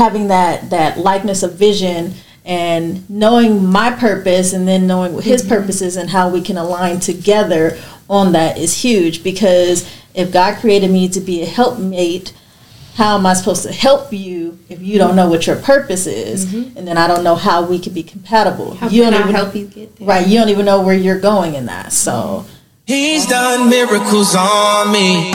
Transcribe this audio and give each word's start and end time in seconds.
having 0.00 0.28
that 0.28 0.70
that 0.70 0.98
likeness 0.98 1.42
of 1.42 1.54
vision 1.54 2.14
and 2.42 3.08
knowing 3.10 3.66
my 3.66 3.90
purpose 3.90 4.54
and 4.54 4.66
then 4.66 4.86
knowing 4.86 5.12
what 5.14 5.24
his 5.24 5.42
mm-hmm. 5.42 5.50
purpose 5.50 5.82
is 5.82 5.96
and 5.96 6.08
how 6.08 6.30
we 6.30 6.40
can 6.40 6.56
align 6.56 6.98
together 6.98 7.78
on 8.08 8.32
that 8.32 8.56
is 8.56 8.82
huge 8.82 9.22
because 9.22 9.86
if 10.14 10.32
God 10.32 10.58
created 10.58 10.90
me 10.90 11.06
to 11.10 11.20
be 11.20 11.42
a 11.42 11.46
helpmate, 11.46 12.32
how 12.94 13.18
am 13.18 13.26
I 13.26 13.34
supposed 13.34 13.62
to 13.64 13.72
help 13.72 14.10
you 14.10 14.58
if 14.70 14.80
you 14.80 14.98
don't 14.98 15.14
know 15.14 15.28
what 15.28 15.46
your 15.46 15.56
purpose 15.56 16.06
is? 16.06 16.46
Mm-hmm. 16.46 16.78
And 16.78 16.88
then 16.88 16.96
I 16.96 17.06
don't 17.06 17.22
know 17.22 17.36
how 17.36 17.62
we 17.62 17.78
can 17.78 17.92
be 17.92 18.02
compatible. 18.02 18.74
How 18.74 18.88
you 18.88 19.02
can 19.02 19.12
don't 19.12 19.22
I 19.22 19.24
even 19.24 19.34
help 19.34 19.54
you 19.54 19.66
get 19.66 19.96
there? 19.96 20.08
right. 20.08 20.26
You 20.26 20.38
don't 20.38 20.48
even 20.48 20.64
know 20.64 20.80
where 20.80 20.96
you're 20.96 21.20
going 21.20 21.54
in 21.54 21.66
that. 21.66 21.92
So 21.92 22.46
He's 22.86 23.26
done 23.26 23.68
miracles 23.68 24.34
on 24.34 24.90
me. 24.90 25.32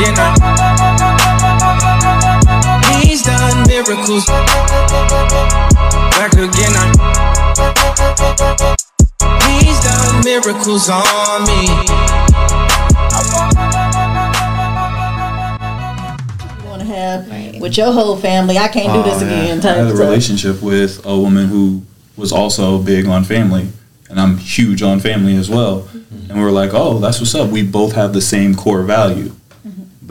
Back 0.00 0.36
He's 3.02 3.22
done 3.22 3.66
miracles. 3.68 4.24
Back 6.16 6.32
again, 6.32 6.74
He's 9.60 9.78
done 9.84 10.24
miracles 10.24 10.88
on 10.88 11.44
me. 11.46 11.66
you 16.56 16.68
want 16.68 16.80
to 16.80 16.86
have 16.86 17.60
with 17.60 17.76
your 17.76 17.92
whole 17.92 18.16
family. 18.16 18.56
I 18.56 18.68
can't 18.68 18.92
do 18.92 19.00
Oh, 19.00 19.02
this 19.02 19.20
yeah. 19.22 19.28
again. 19.28 19.58
I 19.60 19.68
had 19.76 19.86
a 19.86 19.88
stuff. 19.90 19.98
relationship 20.00 20.62
with 20.62 21.04
a 21.04 21.18
woman 21.18 21.46
who 21.48 21.82
was 22.16 22.32
also 22.32 22.78
big 22.82 23.04
on 23.06 23.24
family, 23.24 23.68
and 24.08 24.18
I'm 24.18 24.38
huge 24.38 24.82
on 24.82 25.00
family 25.00 25.36
as 25.36 25.50
well. 25.50 25.82
Mm-hmm. 25.82 26.30
And 26.30 26.38
we 26.38 26.44
were 26.44 26.50
like, 26.52 26.70
oh, 26.72 26.98
that's 27.00 27.20
what's 27.20 27.34
up. 27.34 27.50
We 27.50 27.62
both 27.62 27.92
have 27.92 28.12
the 28.14 28.20
same 28.22 28.54
core 28.54 28.82
value, 28.82 29.32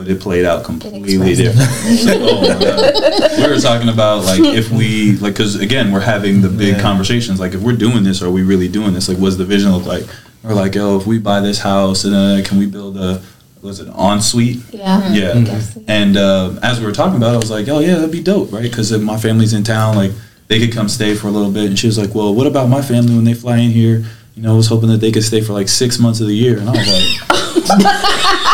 but 0.00 0.08
it 0.08 0.18
played 0.18 0.46
out 0.46 0.64
completely 0.64 1.34
different. 1.34 1.68
oh 2.22 2.40
my 2.40 2.64
God. 2.64 3.38
We 3.38 3.54
were 3.54 3.60
talking 3.60 3.90
about 3.90 4.24
like 4.24 4.40
if 4.40 4.70
we 4.70 5.16
like 5.18 5.34
because 5.34 5.56
again 5.60 5.92
we're 5.92 6.00
having 6.00 6.40
the 6.40 6.48
big 6.48 6.76
Yeah. 6.76 6.80
conversations 6.80 7.38
like 7.38 7.52
if 7.52 7.60
we're 7.60 7.76
doing 7.76 8.02
this, 8.02 8.22
are 8.22 8.30
we 8.30 8.42
really 8.42 8.66
doing 8.68 8.94
this? 8.94 9.10
Like, 9.10 9.18
what's 9.18 9.36
the 9.36 9.44
vision 9.44 9.72
look 9.72 9.84
like? 9.84 10.04
We're 10.42 10.54
like, 10.54 10.74
oh, 10.78 10.96
if 10.98 11.06
we 11.06 11.18
buy 11.18 11.40
this 11.40 11.58
house, 11.58 12.04
and 12.04 12.14
uh, 12.14 12.40
can 12.48 12.56
we 12.58 12.64
build 12.64 12.96
a 12.96 13.20
was 13.60 13.78
it 13.78 13.88
an 13.88 13.92
ensuite? 13.92 14.62
Yeah. 14.72 15.12
Yeah. 15.12 15.38
Guess 15.42 15.74
so. 15.74 15.82
And 15.86 16.16
uh, 16.16 16.58
as 16.62 16.80
we 16.80 16.86
were 16.86 16.92
talking 16.92 17.18
about 17.18 17.32
it, 17.32 17.34
I 17.34 17.36
was 17.36 17.50
like, 17.50 17.68
oh, 17.68 17.80
yeah, 17.80 17.96
that'd 17.96 18.10
be 18.10 18.22
dope, 18.22 18.50
right? 18.52 18.62
Because 18.62 18.90
if 18.90 19.02
my 19.02 19.18
family's 19.18 19.52
in 19.52 19.64
town, 19.64 19.96
like, 19.96 20.12
they 20.48 20.58
could 20.58 20.72
come 20.72 20.88
stay 20.88 21.14
for 21.14 21.28
a 21.28 21.30
little 21.30 21.52
bit. 21.52 21.66
And 21.66 21.78
she 21.78 21.86
was 21.88 21.98
like, 21.98 22.14
well, 22.14 22.34
what 22.34 22.46
about 22.46 22.70
my 22.70 22.80
family 22.80 23.14
when 23.14 23.24
they 23.24 23.34
fly 23.34 23.58
in 23.58 23.70
here? 23.70 24.02
You 24.34 24.42
know, 24.44 24.54
I 24.54 24.56
was 24.56 24.68
hoping 24.68 24.88
that 24.88 25.02
they 25.02 25.12
could 25.12 25.24
stay 25.24 25.42
for 25.42 25.52
like 25.52 25.68
six 25.68 25.98
months 25.98 26.20
of 26.22 26.26
the 26.28 26.34
year. 26.34 26.58
And 26.58 26.70
I 26.70 26.72
was 26.72 26.88
like, 26.88 28.46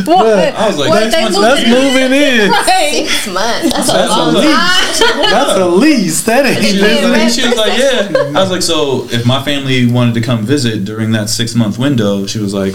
What? 0.06 0.26
I 0.54 0.66
was 0.68 0.78
like, 0.78 0.88
What, 0.90 1.02
six 1.02 1.14
they 1.14 1.22
months 1.22 1.36
moving 1.38 1.70
That's 1.70 1.84
moving 1.84 2.12
in. 2.12 2.50
Right. 2.50 3.06
Six 3.06 3.26
months. 3.28 3.72
That's 3.76 3.88
a 3.88 3.92
That's 3.92 4.12
a 4.12 4.16
long 4.16 4.34
lease. 4.34 4.98
time. 4.98 5.18
That's 5.30 5.58
a 5.58 5.66
lease. 5.84 6.22
That 6.24 6.46
ain't 6.46 6.64
She 6.64 6.80
was, 6.80 7.10
like, 7.10 7.30
she 7.30 7.46
was 7.48 7.56
like, 7.56 7.78
yeah. 7.78 8.38
I 8.38 8.42
was 8.42 8.50
like, 8.50 8.62
so 8.62 9.06
if 9.10 9.24
my 9.26 9.42
family 9.44 9.86
wanted 9.90 10.14
to 10.14 10.20
come 10.20 10.44
visit 10.44 10.84
during 10.84 11.12
that 11.12 11.28
six 11.28 11.54
month 11.54 11.78
window, 11.78 12.26
she 12.26 12.38
was 12.38 12.52
like, 12.54 12.74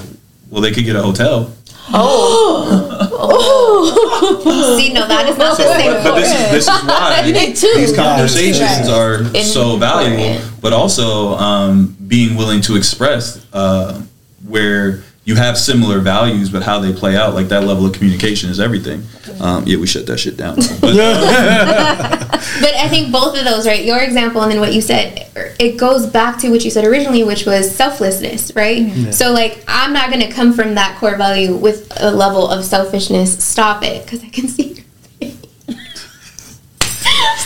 well, 0.50 0.62
they 0.62 0.72
could 0.72 0.86
get 0.86 0.96
a 0.96 1.02
hotel. 1.02 1.54
Oh 1.92 3.08
oh. 3.12 4.78
See, 4.78 4.94
no, 4.94 5.08
that 5.08 5.28
is 5.28 5.38
not 5.38 5.58
the 5.58 5.64
same. 5.64 5.92
but, 5.92 6.04
but 6.04 6.16
this 6.20 6.32
is 6.34 6.52
this 6.52 6.68
is 6.68 6.84
why 6.86 7.24
You 7.26 7.34
need 7.34 7.56
two. 7.56 7.72
these 7.76 7.96
conversations 7.96 8.62
Right. 8.62 8.90
are 8.90 9.26
so 9.44 9.78
valuable, 9.78 10.24
Important. 10.24 10.62
but 10.62 10.74
also 10.74 11.34
um, 11.38 11.96
being 12.08 12.36
willing 12.36 12.62
to 12.62 12.76
express 12.76 13.44
uh, 13.54 14.02
where 14.48 15.04
you 15.30 15.36
have 15.36 15.60
similar 15.60 16.00
values, 16.00 16.50
but 16.50 16.64
how 16.64 16.80
they 16.80 16.92
play 16.92 17.16
out, 17.16 17.36
like 17.36 17.50
that 17.50 17.64
level 17.64 17.86
of 17.86 17.94
communication 17.94 18.50
is 18.50 18.60
everything. 18.60 19.04
Um, 19.40 19.64
yeah, 19.68 19.78
we 19.78 19.86
shut 19.86 20.08
that 20.08 20.18
shit 20.18 20.38
down. 20.38 20.56
But, 20.82 20.96
But 22.62 22.74
I 22.74 22.88
think 22.90 23.12
both 23.12 23.38
of 23.38 23.46
those, 23.46 23.68
right? 23.68 23.86
Your 23.86 24.00
example 24.02 24.42
and 24.42 24.52
then 24.52 24.60
what 24.60 24.74
you 24.74 24.82
said, 24.82 25.28
it 25.60 25.78
goes 25.78 26.08
back 26.08 26.40
to 26.40 26.50
what 26.50 26.66
you 26.66 26.72
said 26.72 26.84
originally, 26.84 27.24
which 27.24 27.46
was 27.46 27.70
selflessness, 27.70 28.54
right? 28.56 29.14
So, 29.14 29.32
like, 29.32 29.64
I'm 29.68 29.94
not 29.94 30.10
going 30.10 30.28
to 30.28 30.32
come 30.32 30.52
from 30.52 30.74
that 30.76 30.98
core 30.98 31.16
value 31.16 31.56
with 31.56 31.94
a 31.98 32.10
level 32.10 32.50
of 32.50 32.66
selfishness. 32.66 33.44
Stop 33.44 33.84
it, 33.84 34.04
because 34.04 34.24
I 34.24 34.30
can 34.30 34.48
see. 34.48 34.84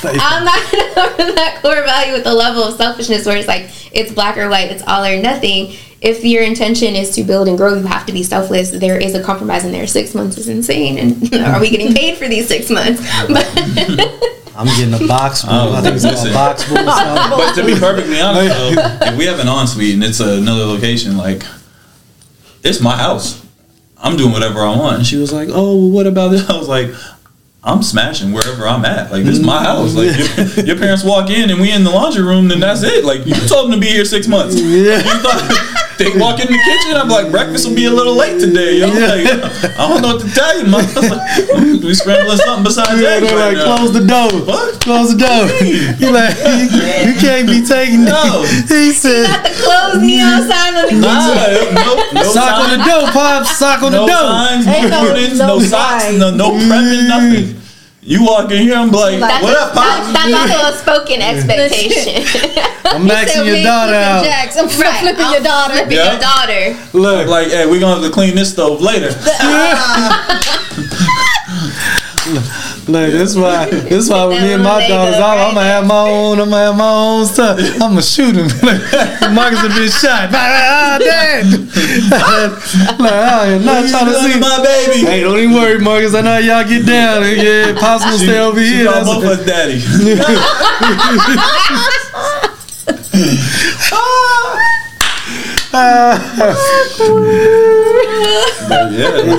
I'm 0.05 0.45
not 0.45 0.71
going 0.71 0.85
to 0.85 0.93
come 0.93 1.15
from 1.15 1.35
that 1.35 1.59
core 1.61 1.83
value 1.83 2.13
with 2.13 2.27
a 2.27 2.33
level 2.33 2.63
of 2.63 2.75
selfishness 2.75 3.25
where 3.25 3.35
it's 3.35 3.47
like 3.47 3.69
it's 3.93 4.11
black 4.13 4.37
or 4.37 4.49
white, 4.49 4.71
it's 4.71 4.83
all 4.83 5.03
or 5.03 5.21
nothing. 5.21 5.75
If 6.03 6.25
your 6.25 6.43
intention 6.43 6.95
is 6.95 7.11
to 7.11 7.23
build 7.23 7.47
and 7.47 7.57
grow, 7.57 7.75
you 7.75 7.83
have 7.87 8.05
to 8.07 8.11
be 8.11 8.23
selfless. 8.23 8.71
There 8.71 8.97
is 8.97 9.15
a 9.15 9.23
compromise 9.23 9.63
in 9.63 9.71
there. 9.71 9.87
Six 9.87 10.13
months 10.13 10.37
is 10.37 10.49
insane, 10.49 10.97
and 10.97 11.33
are 11.45 11.61
we 11.61 11.69
getting 11.69 11.93
paid 11.93 12.17
for 12.17 12.27
these 12.27 12.45
six 12.45 12.69
months? 12.69 13.01
But 13.29 13.47
I'm 14.55 14.67
getting 14.67 14.93
a 14.93 15.07
box. 15.07 15.45
Oh, 15.47 15.73
I 15.73 15.81
think 15.81 15.95
it's 15.95 16.03
listen. 16.03 16.31
a 16.31 16.33
box 16.33 16.65
pool. 16.65 16.77
or 16.77 16.91
something. 16.91 17.37
but 17.37 17.53
to 17.55 17.65
be 17.65 17.79
perfectly 17.79 18.19
honest, 18.19 18.53
though, 18.53 19.07
if 19.07 19.17
we 19.17 19.25
have 19.25 19.39
an 19.39 19.47
ensuite 19.47 19.93
and 19.93 20.03
it's 20.03 20.19
another 20.19 20.65
location, 20.65 21.15
like 21.15 21.43
it's 22.63 22.81
my 22.81 22.97
house. 22.97 23.41
I'm 23.97 24.17
doing 24.17 24.33
whatever 24.33 24.59
I 24.59 24.75
want. 24.75 24.97
And 24.97 25.05
she 25.05 25.15
was 25.15 25.31
like, 25.31 25.47
"Oh, 25.53 25.77
well, 25.77 25.89
what 25.89 26.05
about 26.05 26.31
this?" 26.31 26.49
I 26.49 26.57
was 26.57 26.67
like, 26.67 26.89
"I'm 27.63 27.81
smashing 27.81 28.33
wherever 28.33 28.67
I'm 28.67 28.83
at. 28.83 29.09
Like 29.09 29.23
this 29.23 29.37
is 29.37 29.45
my 29.45 29.63
house. 29.63 29.95
Like 29.95 30.17
your, 30.57 30.65
your 30.65 30.77
parents 30.77 31.05
walk 31.05 31.29
in 31.29 31.49
and 31.49 31.61
we 31.61 31.71
in 31.71 31.85
the 31.85 31.91
laundry 31.91 32.23
room, 32.23 32.49
then 32.49 32.59
that's 32.59 32.83
it. 32.83 33.05
Like 33.05 33.25
you 33.25 33.35
told 33.47 33.71
them 33.71 33.79
to 33.79 33.79
be 33.79 33.87
here 33.87 34.03
six 34.03 34.27
months. 34.27 34.59
Yeah. 34.59 34.97
You 34.97 35.03
thought 35.21 35.79
they 36.03 36.19
walk 36.19 36.39
in 36.39 36.47
the 36.51 36.59
kitchen. 36.59 36.95
I'm 36.99 37.07
like, 37.09 37.31
breakfast 37.31 37.67
will 37.67 37.75
be 37.75 37.85
a 37.85 37.91
little 37.91 38.15
late 38.15 38.39
today. 38.39 38.79
Yo. 38.79 38.87
Like, 38.87 39.27
I 39.79 39.87
don't 39.87 40.01
know 40.01 40.15
what 40.15 40.21
to 40.21 40.29
tell 40.33 40.53
you, 40.59 40.65
man. 40.67 40.83
Like, 41.13 41.83
we 41.83 41.93
scrambling 41.93 42.37
something 42.37 42.63
besides 42.63 42.99
Yeah, 43.01 43.19
eggs 43.19 43.31
right 43.31 43.53
like, 43.53 43.57
now. 43.57 43.75
close 43.77 43.91
the 43.93 44.05
door. 44.05 44.31
What? 44.47 44.79
Close 44.81 45.15
the 45.15 45.19
door. 45.23 45.47
He 45.59 46.07
like, 46.11 46.35
you, 46.39 47.11
you 47.11 47.13
can't 47.19 47.47
be 47.47 47.63
taking 47.65 48.03
No. 48.05 48.43
He 48.67 48.91
said, 48.93 49.27
the 49.43 49.51
close 49.63 50.01
neon 50.01 50.47
sign 50.47 50.75
on 50.75 50.85
the 50.87 50.99
Nah, 50.99 51.35
no, 51.75 52.21
no 52.21 52.23
sock 52.31 52.59
on 52.63 52.69
the 52.77 52.83
signs, 52.83 52.87
door, 52.87 53.11
pops. 53.11 53.57
Sock 53.57 53.83
on 53.83 53.91
no 53.91 54.05
the 54.05 54.11
door. 54.11 54.21
signs, 54.21 54.67
Ain't 54.67 54.89
no 54.89 55.03
no- 55.03 55.13
no 55.13 55.57
no 55.59 55.59
socks, 55.65 56.13
no, 56.13 56.31
no 56.31 56.51
prepping, 56.51 57.07
nothing. 57.07 57.62
You 58.05 58.23
walk 58.25 58.51
in 58.51 58.61
here, 58.63 58.75
I'm 58.75 58.91
like, 58.91 59.19
Like- 59.19 59.41
what 59.41 59.55
up, 59.55 59.73
pop? 59.73 60.13
that's 60.13 60.33
also 60.53 60.75
a 60.75 60.77
spoken 60.77 61.21
expectation. 61.31 62.15
I'm 62.85 63.07
maxing 63.07 63.45
your 63.45 63.63
daughter 63.63 63.93
out. 63.95 64.25
Jacks. 64.25 64.57
I'm 64.57 64.67
right. 64.81 64.99
flipping 64.99 65.25
your 65.27 65.37
I'm 65.37 65.43
daughter. 65.43 65.73
Flipping 65.75 65.97
Yeah. 65.97 66.11
your 66.11 66.19
daughter. 66.21 66.77
Look, 66.93 67.27
Like, 67.29 67.47
hey, 67.47 67.65
we're 67.65 67.79
gonna 67.79 67.95
have 68.01 68.03
to 68.03 68.11
clean 68.11 68.35
this 68.35 68.51
stove 68.51 68.81
later. 68.81 69.09
Uh, 69.25 70.39
look. 72.87 73.11
This 73.11 73.35
why. 73.35 73.65
This 73.69 74.09
why 74.09 74.25
with 74.25 74.41
me 74.41 74.53
and 74.53 74.63
my 74.63 74.79
That 74.79 74.87
daughters, 74.89 75.15
little 75.15 75.29
I'ma 75.29 75.61
have 75.61 75.85
my 75.87 76.09
own. 76.09 76.39
I'm 76.39 76.49
gonna 76.49 76.65
have 76.65 76.77
my 76.77 76.89
own 76.89 77.25
stuff. 77.25 77.59
I'm 77.81 77.95
gonna 77.95 78.01
shoot 78.01 78.35
him. 78.35 78.47
Marcus 79.33 79.59
have 79.59 79.75
been 79.75 79.89
shot. 79.89 80.29
Ah, 80.33 80.97
dad. 80.99 81.45
like, 82.99 83.13
I 83.13 83.47
am 83.55 83.65
not 83.65 83.89
trying 83.89 84.05
to 84.07 84.15
see. 84.19 84.39
my 84.39 84.63
baby. 84.63 85.05
Hey, 85.05 85.21
don't 85.21 85.39
even 85.39 85.53
worry, 85.53 85.79
Marcus. 85.79 86.13
I 86.15 86.21
know 86.21 86.37
y'all 86.37 86.63
get 86.67 86.85
down. 86.85 87.23
Yeah, 87.23 87.73
Pops 87.79 88.05
will 88.05 88.17
stay 88.17 88.39
over 88.39 88.59
she 88.59 88.75
here. 88.75 88.85
called 88.85 89.07
That's 89.07 89.15
both 89.15 89.39
us 89.39 89.45
daddy. 89.45 89.79
yeah. 90.03 90.83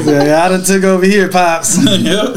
Yeah, 0.06 0.44
I 0.44 0.48
done 0.48 0.64
took 0.64 0.84
over 0.84 1.04
here, 1.04 1.28
Pops. 1.28 1.78
yep. 2.00 2.36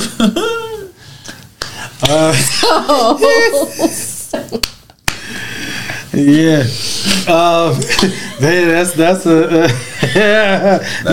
Yeah. 6.17 6.63
Um, 7.27 7.73
man, 8.41 8.69
that's 8.69 8.93
that's 8.93 9.27
a 9.27 9.65
uh, 9.65 9.67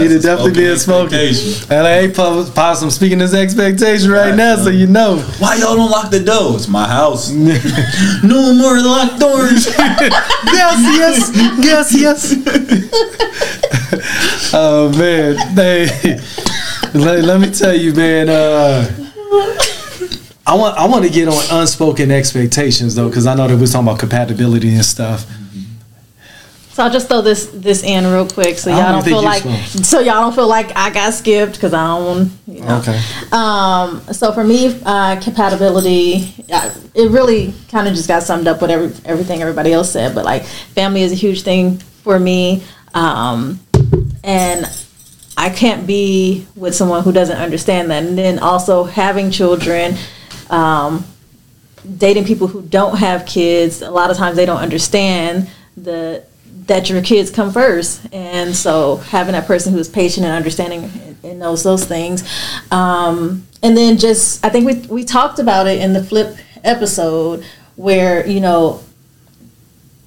need 0.00 0.08
to 0.08 0.18
definitely 0.18 0.52
be 0.52 0.64
a 0.64 0.78
spoken 0.78 1.10
smoking. 1.10 1.28
expectation. 1.28 1.76
And 1.76 1.86
I 1.86 1.98
ain't 1.98 2.14
possum 2.14 2.90
speaking 2.90 3.20
his 3.20 3.34
expectation 3.34 4.10
right 4.10 4.34
now, 4.34 4.56
so 4.56 4.70
you 4.70 4.86
know. 4.86 5.18
Why 5.40 5.56
y'all 5.56 5.76
don't 5.76 5.90
lock 5.90 6.10
the 6.10 6.20
door? 6.20 6.56
It's 6.56 6.68
my 6.68 6.88
house. 6.88 7.30
no 8.22 8.54
more 8.54 8.80
locked 8.80 9.20
doors. 9.20 9.66
yes, 9.76 10.80
yes, 10.96 11.30
yes, 11.58 11.92
yes. 12.00 12.34
oh 14.54 14.90
man, 14.96 15.36
they, 15.54 15.86
let, 16.94 17.24
let 17.24 17.40
me 17.40 17.50
tell 17.50 17.74
you, 17.74 17.92
man. 17.92 18.30
Uh, 18.30 18.86
I 20.46 20.54
want 20.54 20.76
I 20.76 20.86
want 20.86 21.04
to 21.04 21.10
get 21.10 21.28
on 21.28 21.42
unspoken 21.50 22.10
expectations 22.10 22.94
though, 22.94 23.08
because 23.08 23.26
I 23.26 23.34
know 23.34 23.48
that 23.48 23.56
we're 23.56 23.66
talking 23.66 23.88
about 23.88 23.98
compatibility 23.98 24.74
and 24.74 24.84
stuff. 24.84 25.26
So 26.74 26.82
I'll 26.82 26.90
just 26.90 27.06
throw 27.06 27.22
this 27.22 27.46
this 27.54 27.84
in 27.84 28.04
real 28.04 28.26
quick, 28.26 28.58
so 28.58 28.68
y'all 28.68 28.82
don't 28.82 28.92
don't 28.94 29.04
feel 29.04 29.22
like 29.22 29.42
so 29.42 30.00
y'all 30.00 30.22
don't 30.22 30.34
feel 30.34 30.48
like 30.48 30.76
I 30.76 30.90
got 30.90 31.14
skipped 31.14 31.54
because 31.54 31.72
I 31.72 31.86
don't. 31.86 32.32
You 32.48 32.62
know. 32.62 32.78
Okay. 32.78 33.00
Um. 33.30 34.00
So 34.12 34.32
for 34.32 34.42
me, 34.42 34.78
uh, 34.84 35.20
compatibility, 35.20 36.34
uh, 36.52 36.74
it 36.94 37.10
really 37.12 37.54
kind 37.70 37.86
of 37.86 37.94
just 37.94 38.08
got 38.08 38.24
summed 38.24 38.48
up 38.48 38.60
with 38.60 38.72
every, 38.72 38.92
everything 39.04 39.40
everybody 39.40 39.72
else 39.72 39.92
said. 39.92 40.16
But 40.16 40.24
like, 40.24 40.44
family 40.44 41.02
is 41.02 41.12
a 41.12 41.14
huge 41.14 41.42
thing 41.42 41.78
for 41.78 42.18
me, 42.18 42.64
um, 42.92 43.60
and 44.24 44.66
I 45.36 45.50
can't 45.50 45.86
be 45.86 46.44
with 46.56 46.74
someone 46.74 47.04
who 47.04 47.12
doesn't 47.12 47.38
understand 47.38 47.90
that. 47.92 48.02
And 48.02 48.18
then 48.18 48.40
also 48.40 48.82
having 48.82 49.30
children. 49.30 49.96
Um, 50.50 51.04
dating 51.98 52.24
people 52.24 52.46
who 52.46 52.62
don't 52.62 52.96
have 52.96 53.26
kids, 53.26 53.82
a 53.82 53.90
lot 53.90 54.10
of 54.10 54.16
times 54.16 54.36
they 54.36 54.46
don't 54.46 54.60
understand 54.60 55.48
the 55.76 56.24
that 56.66 56.88
your 56.88 57.02
kids 57.02 57.30
come 57.30 57.52
first, 57.52 58.06
and 58.12 58.56
so 58.56 58.96
having 58.96 59.32
that 59.32 59.46
person 59.46 59.72
who 59.72 59.78
is 59.78 59.88
patient 59.88 60.24
and 60.24 60.34
understanding 60.34 60.90
and- 61.22 61.38
knows 61.38 61.62
those 61.62 61.84
things, 61.84 62.22
um, 62.70 63.46
and 63.62 63.76
then 63.76 63.98
just 63.98 64.44
I 64.44 64.48
think 64.48 64.66
we 64.66 64.74
we 64.94 65.04
talked 65.04 65.38
about 65.38 65.66
it 65.66 65.80
in 65.80 65.92
the 65.92 66.02
flip 66.02 66.36
episode 66.62 67.44
where 67.76 68.26
you 68.26 68.40
know 68.40 68.82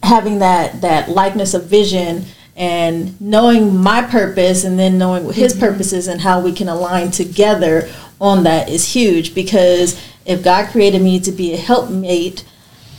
having 0.03 0.39
that 0.39 0.81
that 0.81 1.09
likeness 1.09 1.53
of 1.53 1.65
vision 1.65 2.25
and 2.55 3.19
knowing 3.21 3.75
my 3.75 4.01
purpose 4.01 4.63
and 4.63 4.79
then 4.79 4.97
knowing 4.97 5.25
what 5.25 5.35
his 5.35 5.53
purpose 5.55 5.93
is 5.93 6.07
and 6.07 6.21
how 6.21 6.39
we 6.39 6.51
can 6.51 6.67
align 6.67 7.11
together 7.11 7.87
on 8.19 8.43
that 8.43 8.69
is 8.69 8.93
huge 8.93 9.35
because 9.35 10.01
if 10.27 10.43
God 10.43 10.69
created 10.69 11.01
me 11.01 11.19
to 11.21 11.31
be 11.31 11.53
a 11.53 11.57
helpmate, 11.57 12.45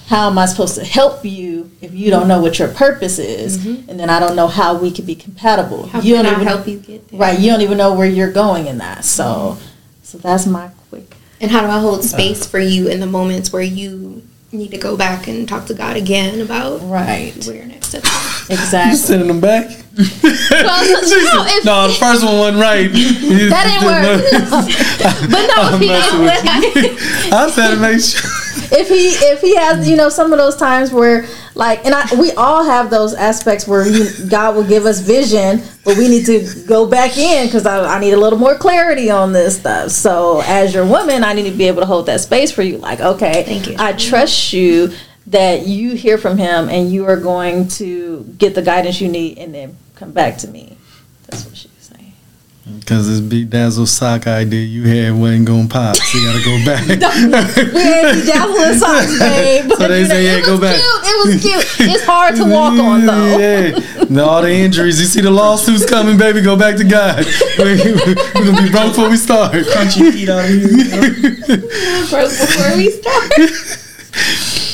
how 0.07 0.31
am 0.31 0.39
I 0.39 0.47
supposed 0.47 0.75
to 0.77 0.85
help 0.85 1.25
you 1.25 1.71
if 1.83 1.93
you 1.93 2.11
don't 2.11 2.27
know 2.27 2.41
what 2.41 2.59
your 2.59 2.69
purpose 2.69 3.19
is? 3.19 3.59
Mm-hmm. 3.59 3.91
And 3.91 4.01
then 4.01 4.09
I 4.09 4.19
don't 4.19 4.35
know 4.35 4.49
how 4.49 4.77
we 4.79 4.91
can 4.91 5.05
be 5.05 5.15
compatible. 5.15 5.87
How 5.89 6.01
you 6.01 6.15
can 6.15 6.25
don't 6.25 6.35
I 6.35 6.37
even 6.37 6.47
help 6.49 6.67
you 6.67 6.79
get 6.79 7.07
there? 7.09 7.21
right. 7.21 7.39
You 7.39 7.51
don't 7.51 7.61
even 7.61 7.77
know 7.77 7.93
where 7.95 8.07
you're 8.09 8.33
going 8.33 8.67
in 8.67 8.79
that. 8.79 9.05
So, 9.05 9.59
so 10.03 10.17
that's 10.19 10.47
my 10.47 10.71
quick. 10.89 11.15
And 11.41 11.51
how 11.51 11.61
do 11.61 11.67
I 11.69 11.79
hold 11.79 11.99
uh, 12.01 12.03
space 12.03 12.47
for 12.47 12.59
you 12.59 12.89
in 12.89 13.01
the 13.01 13.07
moments 13.07 13.53
where 13.53 13.63
you 13.63 14.23
need 14.51 14.71
to 14.71 14.79
go 14.79 14.97
back 14.97 15.29
and 15.29 15.47
talk 15.47 15.67
to 15.67 15.75
God 15.75 15.97
again 15.99 16.41
about 16.41 16.79
Right. 16.83 17.45
where 17.47 17.67
your 17.93 18.03
next 18.03 18.09
step 18.09 18.49
is? 18.49 18.49
You 18.49 18.55
Exactly. 18.55 18.97
sending 18.97 19.29
them 19.29 19.41
back? 19.41 19.69
well, 19.99 20.85
no, 20.85 21.45
if, 21.49 21.65
No, 21.65 21.89
the 21.89 21.95
first 21.95 22.25
one 22.25 22.39
wasn't 22.39 22.61
right. 22.63 22.89
that 22.93 23.65
didn't 23.67 23.85
work. 23.85 24.23
but 25.31 25.47
no, 25.57 25.75
if 25.75 25.81
he, 25.81 25.89
messing 25.89 27.33
I 27.33 27.51
said 27.51 27.75
to 27.75 27.81
make 27.81 28.01
sure. 28.01 28.31
if 28.79 28.89
he 28.89 29.09
if 29.33 29.41
he 29.41 29.57
has 29.57 29.89
you 29.89 29.97
know 29.97 30.09
some 30.09 30.33
of 30.33 30.39
those 30.39 30.57
times 30.57 30.93
where 30.93 31.27
like 31.55 31.85
and 31.85 31.95
I 31.95 32.07
we 32.19 32.33
all 32.33 32.63
have 32.65 32.91
those 32.91 33.15
aspects 33.15 33.67
where 33.67 33.85
he, 33.85 34.07
God 34.29 34.55
will 34.57 34.67
give 34.67 34.87
us 34.87 35.01
vision 35.01 35.63
but 35.85 35.97
we 35.97 36.07
need 36.09 36.27
to 36.27 36.47
go 36.67 36.87
back 36.87 37.17
in 37.17 37.47
because 37.47 37.67
I, 37.67 37.97
I 37.97 37.99
need 37.99 38.13
a 38.13 38.17
little 38.19 38.39
more 38.39 38.55
clarity 38.57 39.11
on 39.11 39.33
this 39.33 39.59
stuff 39.61 39.91
so 39.91 40.43
as 40.45 40.75
your 40.75 40.87
woman 40.87 41.25
I 41.25 41.33
need 41.33 41.51
to 41.51 41.57
be 41.57 41.65
able 41.69 41.81
to 41.81 41.87
hold 41.87 42.07
that 42.07 42.21
space 42.21 42.53
for 42.53 42.63
you 42.63 42.79
like 42.79 43.01
okay 43.01 43.43
Thank 43.45 43.69
you. 43.69 43.77
I 43.79 43.93
trust 43.95 44.53
you 44.53 44.93
that 45.31 45.67
you 45.67 45.95
hear 45.95 46.19
from 46.19 46.39
him 46.39 46.69
and 46.69 46.91
you 46.93 47.05
are 47.07 47.17
going 47.17 47.69
to 47.69 48.25
get 48.39 48.55
the 48.55 48.63
guidance 48.63 49.01
you 49.01 49.09
need 49.09 49.39
and 49.39 49.55
then 49.55 49.77
come 49.95 50.13
back 50.13 50.39
to 50.39 50.49
me 50.49 50.77
that's 51.27 51.45
what 51.45 51.57
she 51.57 51.69
was 51.77 51.85
saying 51.87 52.13
Because 52.81 53.07
this 53.09 53.21
beat 53.21 53.51
dazzle 53.51 53.87
sock 53.87 54.27
idea 54.27 54.65
you 54.65 54.85
had 54.85 55.13
wasn't 55.19 55.47
going 55.47 55.69
to 55.69 55.73
pop. 55.73 55.97
So 55.97 56.19
you 56.19 56.25
got 56.27 56.39
to 56.39 56.45
go 56.45 56.65
back. 56.65 56.87
we 57.75 57.81
ain't 57.81 58.27
dazzling 58.27 58.79
socks 58.79 59.19
babe 59.25 59.71
So 59.77 59.89
they 59.89 60.05
say, 60.05 60.25
yeah, 60.25 60.39
it 60.39 60.45
go 60.47 60.53
was 60.53 60.61
back. 60.61 60.77
cute 60.77 61.03
it 61.05 61.17
was 61.27 61.43
cute 61.43 61.91
it's 61.91 62.05
hard 62.05 62.37
to 62.37 62.45
walk 62.45 62.73
on 62.79 63.05
though 63.07 63.39
Yeah. 63.39 63.79
And 64.09 64.19
all 64.21 64.41
the 64.41 64.51
injuries. 64.51 64.99
You 65.01 65.07
see 65.07 65.21
the 65.21 65.31
lawsuits 65.31 65.85
coming, 65.85 66.17
baby, 66.17 66.41
go 66.41 66.57
back 66.57 66.77
to 66.77 66.85
God. 66.85 67.27
We're 67.59 67.77
going 67.77 68.57
to 68.57 68.63
be 68.63 68.71
broke 68.71 68.93
before 68.97 69.11
we 69.11 69.17
start. 69.19 69.53
Crunchy 69.53 70.11
feet 70.13 70.29
out 70.31 70.49
here. 70.49 71.59
Broke 72.09 72.33
before 72.33 72.77
we 72.79 72.89
start. 72.91 73.33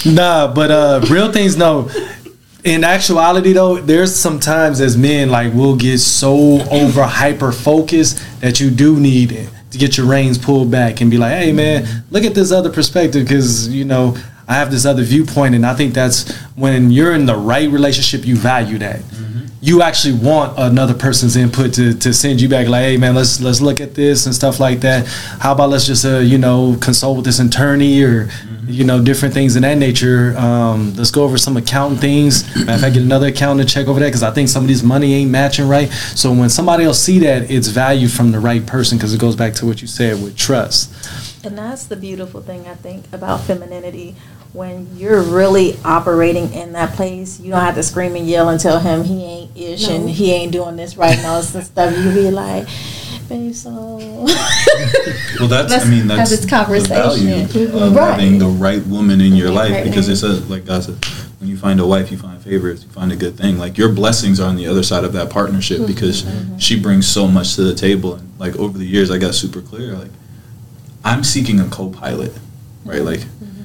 Nah, 0.05 0.53
but 0.53 0.71
uh 0.71 1.01
real 1.11 1.33
things 1.33 1.57
no. 1.57 1.91
In 2.65 2.83
actuality 2.83 3.53
though, 3.53 3.77
there's 3.77 4.15
sometimes 4.15 4.81
as 4.81 4.97
men 4.97 5.31
like 5.31 5.53
we'll 5.53 5.77
get 5.77 5.99
so 5.99 6.61
over 6.71 7.03
hyper 7.03 7.53
focused 7.53 8.23
that 8.41 8.61
you 8.61 8.71
do 8.71 8.99
need 8.99 9.49
to 9.71 9.79
get 9.79 9.97
your 9.97 10.07
reins 10.07 10.39
pulled 10.39 10.71
back 10.71 11.01
and 11.01 11.11
be 11.11 11.19
like, 11.19 11.33
"Hey 11.33 11.53
man, 11.53 12.05
look 12.11 12.25
at 12.25 12.35
this 12.35 12.53
other 12.53 12.71
perspective 12.71 13.27
cuz 13.29 13.69
you 13.69 13.85
know, 13.85 14.17
I 14.49 14.55
have 14.55 14.71
this 14.71 14.85
other 14.85 15.03
viewpoint 15.03 15.55
and 15.55 15.65
I 15.65 15.75
think 15.75 15.95
that's 15.95 16.31
when 16.55 16.91
you're 16.91 17.15
in 17.15 17.27
the 17.27 17.37
right 17.37 17.69
relationship 17.71 18.27
you 18.27 18.37
value 18.37 18.79
that. 18.79 19.03
You 19.61 19.81
actually 19.81 20.19
want 20.19 20.59
another 20.59 20.93
person's 20.93 21.37
input 21.37 21.73
to, 21.75 21.95
to 21.95 22.13
send 22.13 22.39
you 22.39 22.51
back 22.51 22.69
like, 22.69 22.83
hey 22.83 22.97
man, 22.99 23.15
let's 23.15 23.41
let's 23.41 23.63
look 23.63 23.81
at 23.81 23.95
this 23.95 24.27
and 24.27 24.35
stuff 24.35 24.61
like 24.61 24.81
that. 24.81 25.07
How 25.41 25.53
about 25.53 25.71
let's 25.71 25.87
just 25.87 26.05
uh, 26.05 26.19
you 26.19 26.37
know 26.37 26.77
consult 26.83 27.17
with 27.17 27.25
this 27.25 27.41
attorney 27.41 28.03
or 28.03 28.29
you 28.67 28.85
know 28.85 29.03
different 29.03 29.33
things 29.33 29.57
in 29.57 29.63
that 29.63 29.79
nature. 29.79 30.37
Um, 30.37 30.95
let's 30.97 31.11
go 31.11 31.25
over 31.25 31.39
some 31.39 31.57
accounting 31.57 31.99
things. 31.99 32.45
Matter 32.57 32.73
of 32.73 32.81
fact, 32.81 32.95
get 32.95 33.03
another 33.03 33.29
accountant 33.29 33.67
to 33.67 33.75
check 33.75 33.89
over 33.89 34.01
that 34.01 34.07
because 34.07 34.23
I 34.23 34.31
think 34.33 34.49
some 34.49 34.65
of 34.65 34.69
these 34.69 34.83
money 34.83 35.15
ain't 35.15 35.31
matching 35.31 35.67
right. 35.67 35.91
So 35.91 36.31
when 36.33 36.51
somebody 36.51 36.85
else 36.85 37.01
see 37.01 37.19
that, 37.21 37.51
it's 37.51 37.69
value 37.69 38.09
from 38.09 38.33
the 38.33 38.41
right 38.41 38.67
person 38.67 38.99
because 38.99 39.15
it 39.15 39.21
goes 39.21 39.37
back 39.37 39.55
to 39.55 39.67
what 39.67 39.81
you 39.81 39.89
said 39.89 40.23
with 40.23 40.37
trust. 40.37 40.93
And 41.45 41.59
that's 41.59 41.85
the 41.87 41.97
beautiful 41.97 42.41
thing 42.41 42.67
I 42.67 42.75
think 42.75 43.05
about 43.13 43.41
femininity. 43.43 44.17
When 44.53 44.97
you're 44.97 45.21
really 45.23 45.77
operating 45.85 46.53
in 46.53 46.73
that 46.73 46.95
place, 46.95 47.41
you 47.41 47.51
don't 47.51 47.61
have 47.61 47.75
to 47.75 47.83
scream 47.83 48.15
and 48.17 48.27
yell 48.27 48.49
and 48.49 48.61
tell 48.61 48.79
him 48.79 49.03
he 49.05 49.25
ain't 49.25 49.57
ish 49.57 49.89
and 49.89 50.09
he 50.09 50.33
ain't 50.33 50.53
doing 50.53 50.77
this 50.77 50.97
right 50.97 51.17
and 51.19 51.27
all 51.27 51.43
this 51.43 51.67
stuff. 51.67 51.97
You 51.97 52.13
be 52.15 52.31
like, 52.31 52.67
babe, 53.29 53.53
so 53.53 53.71
Well, 55.41 55.49
that's, 55.49 55.71
Let's 55.73 55.85
I 55.87 55.89
mean, 55.89 56.09
have 56.09 56.19
that's 56.19 56.31
this 56.31 56.41
the 56.41 56.49
conversation. 56.49 56.95
value 57.49 57.67
of 57.77 57.95
Right. 57.97 58.11
having 58.13 58.39
the 58.39 58.47
right 58.47 58.85
woman 58.87 59.21
in 59.21 59.35
your 59.35 59.51
life 59.51 59.73
Right. 59.73 59.85
because 59.85 60.09
it's 60.09 60.23
a, 60.23 60.35
like 60.51 60.65
God 60.67 60.85
said, 60.85 61.05
when 61.41 61.51
you 61.51 61.57
find 61.57 61.81
a 61.81 61.87
wife, 61.87 62.13
you 62.13 62.17
find 62.19 62.41
favorites, 62.41 62.85
you 62.85 62.91
find 62.91 63.11
a 63.13 63.17
good 63.17 63.37
thing. 63.37 63.59
Like 63.59 63.77
your 63.77 63.89
blessings 63.91 64.39
are 64.41 64.49
on 64.49 64.57
the 64.57 64.67
other 64.69 64.83
side 64.85 65.03
of 65.05 65.13
that 65.15 65.31
partnership 65.31 65.79
Mm-hmm. 65.79 65.87
because 65.87 66.25
she 66.59 66.79
brings 66.81 67.09
so 67.09 67.27
much 67.27 67.57
to 67.57 67.63
the 67.65 67.75
table. 67.75 68.15
And 68.15 68.33
like 68.39 68.55
over 68.57 68.79
the 68.79 68.87
years, 68.87 69.11
I 69.11 69.19
got 69.19 69.35
super 69.35 69.61
clear. 69.61 69.95
Like 69.97 70.11
I'm 71.05 71.23
seeking 71.23 71.61
a 71.61 71.69
co-pilot, 71.69 72.33
right? 72.85 73.03
Like 73.03 73.21
mm-hmm. 73.21 73.63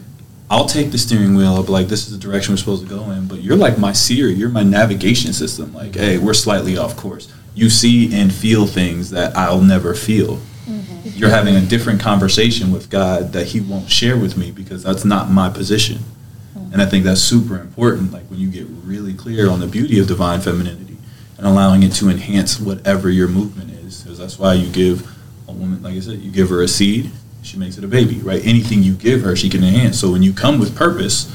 I'll 0.50 0.66
take 0.66 0.92
the 0.92 0.98
steering 0.98 1.36
wheel. 1.36 1.54
I'll 1.54 1.64
like, 1.64 1.88
this 1.88 2.08
is 2.08 2.12
the 2.12 2.20
direction 2.20 2.54
we're 2.54 2.58
supposed 2.58 2.84
to 2.84 2.90
go 2.90 3.12
in. 3.12 3.28
But 3.28 3.42
you're 3.42 3.58
like 3.58 3.78
my 3.78 3.94
seer, 3.94 4.28
You're 4.28 4.50
my 4.50 4.64
navigation 4.64 5.32
system. 5.32 5.74
Like, 5.74 5.96
hey, 5.96 6.18
we're 6.18 6.34
slightly 6.34 6.78
off 6.78 6.98
course. 6.98 7.32
You 7.56 7.70
see 7.70 8.14
and 8.14 8.34
feel 8.34 8.68
things 8.68 9.10
that 9.12 9.36
I'll 9.36 9.62
never 9.62 9.94
feel. 9.94 10.38
Mm-hmm. 10.66 11.10
You're 11.14 11.30
having 11.30 11.56
a 11.56 11.62
different 11.62 12.02
conversation 12.02 12.72
with 12.72 12.90
God 12.90 13.34
that 13.34 13.48
He 13.48 13.62
won't 13.62 13.90
share 13.90 14.18
with 14.18 14.38
me 14.38 14.52
because 14.52 14.84
that's 14.84 15.06
not 15.06 15.30
my 15.30 15.50
position. 15.50 15.98
Mm-hmm. 15.98 16.74
And 16.74 16.82
I 16.82 16.86
think 16.86 17.06
that's 17.06 17.22
super 17.22 17.60
important. 17.60 18.12
Like 18.12 18.26
when 18.26 18.40
you 18.40 18.50
get 18.50 18.68
really 18.84 19.14
clear 19.14 19.50
on 19.50 19.60
the 19.60 19.68
beauty 19.68 20.00
of 20.00 20.08
divine 20.08 20.42
femininity 20.42 20.98
and 21.38 21.48
allowing 21.48 21.84
it 21.84 21.94
to 21.94 22.10
enhance 22.10 22.60
whatever 22.60 23.10
your 23.10 23.28
movement 23.28 23.72
is. 23.72 24.04
Because 24.04 24.18
that's 24.18 24.38
why 24.38 24.54
you 24.54 24.70
give 24.72 25.08
a 25.48 25.52
woman, 25.52 25.82
like 25.82 25.96
I 25.96 26.00
said, 26.02 26.20
you 26.20 26.32
give 26.32 26.50
her 26.50 26.62
a 26.62 26.68
seed, 26.68 27.12
she 27.42 27.58
makes 27.58 27.78
it 27.78 27.84
a 27.84 27.88
baby, 27.88 28.20
right? 28.20 28.46
Anything 28.46 28.84
you 28.84 28.94
give 28.94 29.22
her, 29.22 29.36
she 29.36 29.50
can 29.50 29.64
enhance. 29.64 30.00
So 30.00 30.12
when 30.12 30.24
you 30.24 30.34
come 30.34 30.60
with 30.60 30.76
purpose, 30.76 31.34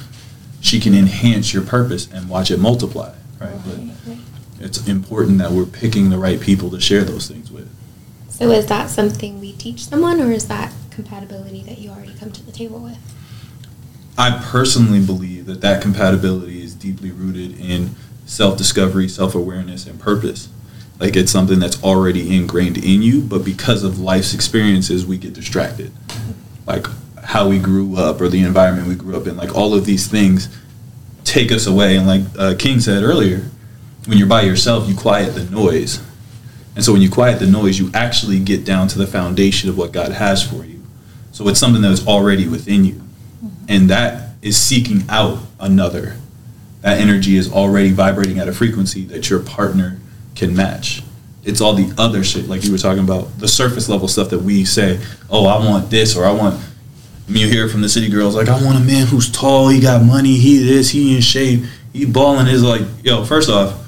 she 0.60 0.80
can 0.80 0.94
enhance 0.94 1.52
your 1.52 1.62
purpose 1.62 2.10
and 2.12 2.28
watch 2.28 2.50
it 2.50 2.58
multiply, 2.58 3.14
right? 3.40 3.56
But 3.64 4.16
it's 4.60 4.86
important 4.88 5.38
that 5.38 5.50
we're 5.50 5.66
picking 5.66 6.10
the 6.10 6.18
right 6.18 6.40
people 6.40 6.70
to 6.70 6.80
share 6.80 7.04
those 7.04 7.28
things 7.28 7.50
with. 7.50 7.68
So 8.28 8.50
is 8.50 8.66
that 8.66 8.90
something 8.90 9.40
we 9.40 9.52
teach 9.52 9.86
someone, 9.86 10.20
or 10.20 10.30
is 10.30 10.48
that 10.48 10.72
compatibility 10.90 11.62
that 11.62 11.78
you 11.78 11.90
already 11.90 12.14
come 12.14 12.32
to 12.32 12.42
the 12.42 12.52
table 12.52 12.78
with? 12.80 12.98
I 14.16 14.42
personally 14.42 15.04
believe 15.04 15.46
that 15.46 15.60
that 15.60 15.82
compatibility 15.82 16.62
is 16.62 16.74
deeply 16.74 17.10
rooted 17.10 17.58
in 17.58 17.96
self-discovery, 18.26 19.08
self-awareness, 19.08 19.86
and 19.86 20.00
purpose. 20.00 20.48
Like 20.98 21.16
it's 21.16 21.32
something 21.32 21.58
that's 21.58 21.82
already 21.82 22.36
ingrained 22.36 22.78
in 22.78 23.02
you, 23.02 23.20
but 23.20 23.44
because 23.44 23.82
of 23.82 23.98
life's 23.98 24.34
experiences, 24.34 25.04
we 25.04 25.18
get 25.18 25.32
distracted. 25.32 25.92
Like 26.66 26.86
how 27.22 27.48
we 27.48 27.58
grew 27.58 27.96
up 27.96 28.20
or 28.20 28.28
the 28.28 28.42
environment 28.42 28.86
we 28.86 28.94
grew 28.94 29.16
up 29.16 29.26
in, 29.26 29.36
like 29.36 29.54
all 29.54 29.74
of 29.74 29.86
these 29.86 30.06
things 30.06 30.54
take 31.24 31.50
us 31.50 31.66
away. 31.66 31.96
And 31.96 32.06
like 32.06 32.22
uh, 32.38 32.54
King 32.56 32.80
said 32.80 33.02
earlier, 33.02 33.44
when 34.06 34.18
you're 34.18 34.28
by 34.28 34.42
yourself, 34.42 34.88
you 34.88 34.94
quiet 34.94 35.34
the 35.34 35.44
noise. 35.44 36.02
And 36.76 36.84
so 36.84 36.92
when 36.92 37.02
you 37.02 37.10
quiet 37.10 37.38
the 37.38 37.46
noise, 37.46 37.78
you 37.78 37.90
actually 37.94 38.38
get 38.40 38.64
down 38.64 38.88
to 38.88 38.98
the 38.98 39.06
foundation 39.06 39.68
of 39.70 39.78
what 39.78 39.92
God 39.92 40.12
has 40.12 40.48
for 40.48 40.64
you. 40.64 40.82
So 41.32 41.48
it's 41.48 41.58
something 41.58 41.82
that 41.82 41.90
is 41.90 42.06
already 42.06 42.46
within 42.46 42.84
you. 42.84 43.00
And 43.68 43.90
that 43.90 44.30
is 44.42 44.56
seeking 44.56 45.02
out 45.08 45.38
another. 45.58 46.16
That 46.82 46.98
energy 46.98 47.36
is 47.36 47.50
already 47.50 47.90
vibrating 47.92 48.38
at 48.38 48.46
a 48.46 48.52
frequency 48.52 49.04
that 49.06 49.30
your 49.30 49.40
partner 49.40 49.98
can 50.34 50.54
match. 50.54 51.02
It's 51.44 51.60
all 51.60 51.74
the 51.74 51.92
other 51.98 52.24
shit, 52.24 52.48
like 52.48 52.64
you 52.64 52.72
were 52.72 52.78
talking 52.78 53.04
about, 53.04 53.38
the 53.38 53.48
surface 53.48 53.88
level 53.88 54.08
stuff 54.08 54.30
that 54.30 54.40
we 54.40 54.64
say, 54.64 54.98
oh, 55.30 55.46
I 55.46 55.58
want 55.58 55.90
this, 55.90 56.16
or 56.16 56.24
I 56.24 56.32
want. 56.32 56.54
I 57.26 57.30
mean, 57.30 57.46
you 57.46 57.52
hear 57.52 57.66
it 57.66 57.70
from 57.70 57.80
the 57.80 57.88
city 57.88 58.08
girls, 58.08 58.34
like, 58.34 58.48
I 58.48 58.62
want 58.62 58.76
a 58.76 58.84
man 58.84 59.06
who's 59.06 59.30
tall, 59.30 59.68
he 59.68 59.80
got 59.80 60.04
money, 60.04 60.36
he 60.36 60.58
this, 60.58 60.90
he 60.90 61.14
in 61.14 61.22
shape, 61.22 61.64
he 61.92 62.04
balling. 62.06 62.46
Is 62.46 62.62
like, 62.62 62.82
yo, 63.02 63.24
first 63.24 63.50
off, 63.50 63.78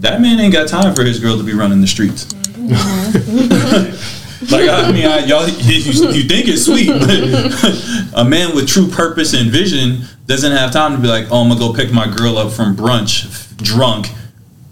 that 0.00 0.20
man 0.20 0.40
ain't 0.40 0.52
got 0.52 0.68
time 0.68 0.94
for 0.94 1.04
his 1.04 1.18
girl 1.20 1.36
to 1.36 1.44
be 1.44 1.52
running 1.52 1.80
the 1.80 1.86
streets. 1.86 2.24
Mm-hmm. 2.24 3.90
like 4.52 4.68
I 4.68 4.92
mean, 4.92 5.06
I, 5.06 5.18
y'all, 5.26 5.48
you, 5.48 6.10
you 6.12 6.24
think 6.28 6.48
it's 6.48 6.64
sweet, 6.64 6.88
but 6.88 8.20
a 8.20 8.24
man 8.24 8.54
with 8.54 8.68
true 8.68 8.88
purpose 8.88 9.34
and 9.34 9.50
vision 9.50 10.02
doesn't 10.26 10.52
have 10.52 10.72
time 10.72 10.94
to 10.94 11.02
be 11.02 11.08
like, 11.08 11.26
oh, 11.30 11.42
I'm 11.42 11.48
gonna 11.48 11.60
go 11.60 11.72
pick 11.72 11.92
my 11.92 12.06
girl 12.06 12.38
up 12.38 12.52
from 12.52 12.76
brunch, 12.76 13.56
drunk, 13.56 14.06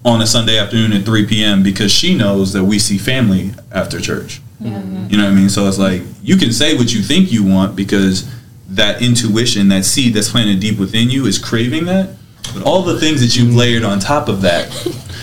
on 0.09 0.23
a 0.23 0.27
Sunday 0.27 0.59
afternoon 0.59 0.93
at 0.95 1.05
3 1.05 1.27
p.m. 1.27 1.63
because 1.63 1.93
she 1.93 2.15
knows 2.15 2.55
that 2.55 2.65
we 2.65 2.79
see 2.79 2.97
family 2.97 3.53
after 3.71 4.01
church. 4.01 4.41
You 4.61 4.71
know 4.71 5.25
what 5.25 5.33
I 5.33 5.35
mean? 5.35 5.49
So 5.49 5.69
it's 5.69 5.79
like 5.79 6.03
you 6.23 6.37
can 6.37 6.53
say 6.53 6.77
what 6.77 6.93
you 6.93 7.01
think 7.01 7.31
you 7.31 7.45
want 7.45 7.77
because 7.77 8.29
that 8.71 9.03
intuition, 9.03 9.69
that 9.69 9.85
seed 9.85 10.15
that's 10.15 10.31
planted 10.31 10.61
deep 10.61 10.79
within 10.79 11.11
you 11.11 11.27
is 11.27 11.39
craving 11.39 11.85
that. 11.85 12.11
But 12.55 12.65
all 12.65 12.83
the 12.83 12.99
things 12.99 13.21
that 13.21 13.37
you've 13.37 13.55
layered 13.55 13.85
on 13.85 14.01
top 14.01 14.29
of 14.29 14.41
that 14.43 14.69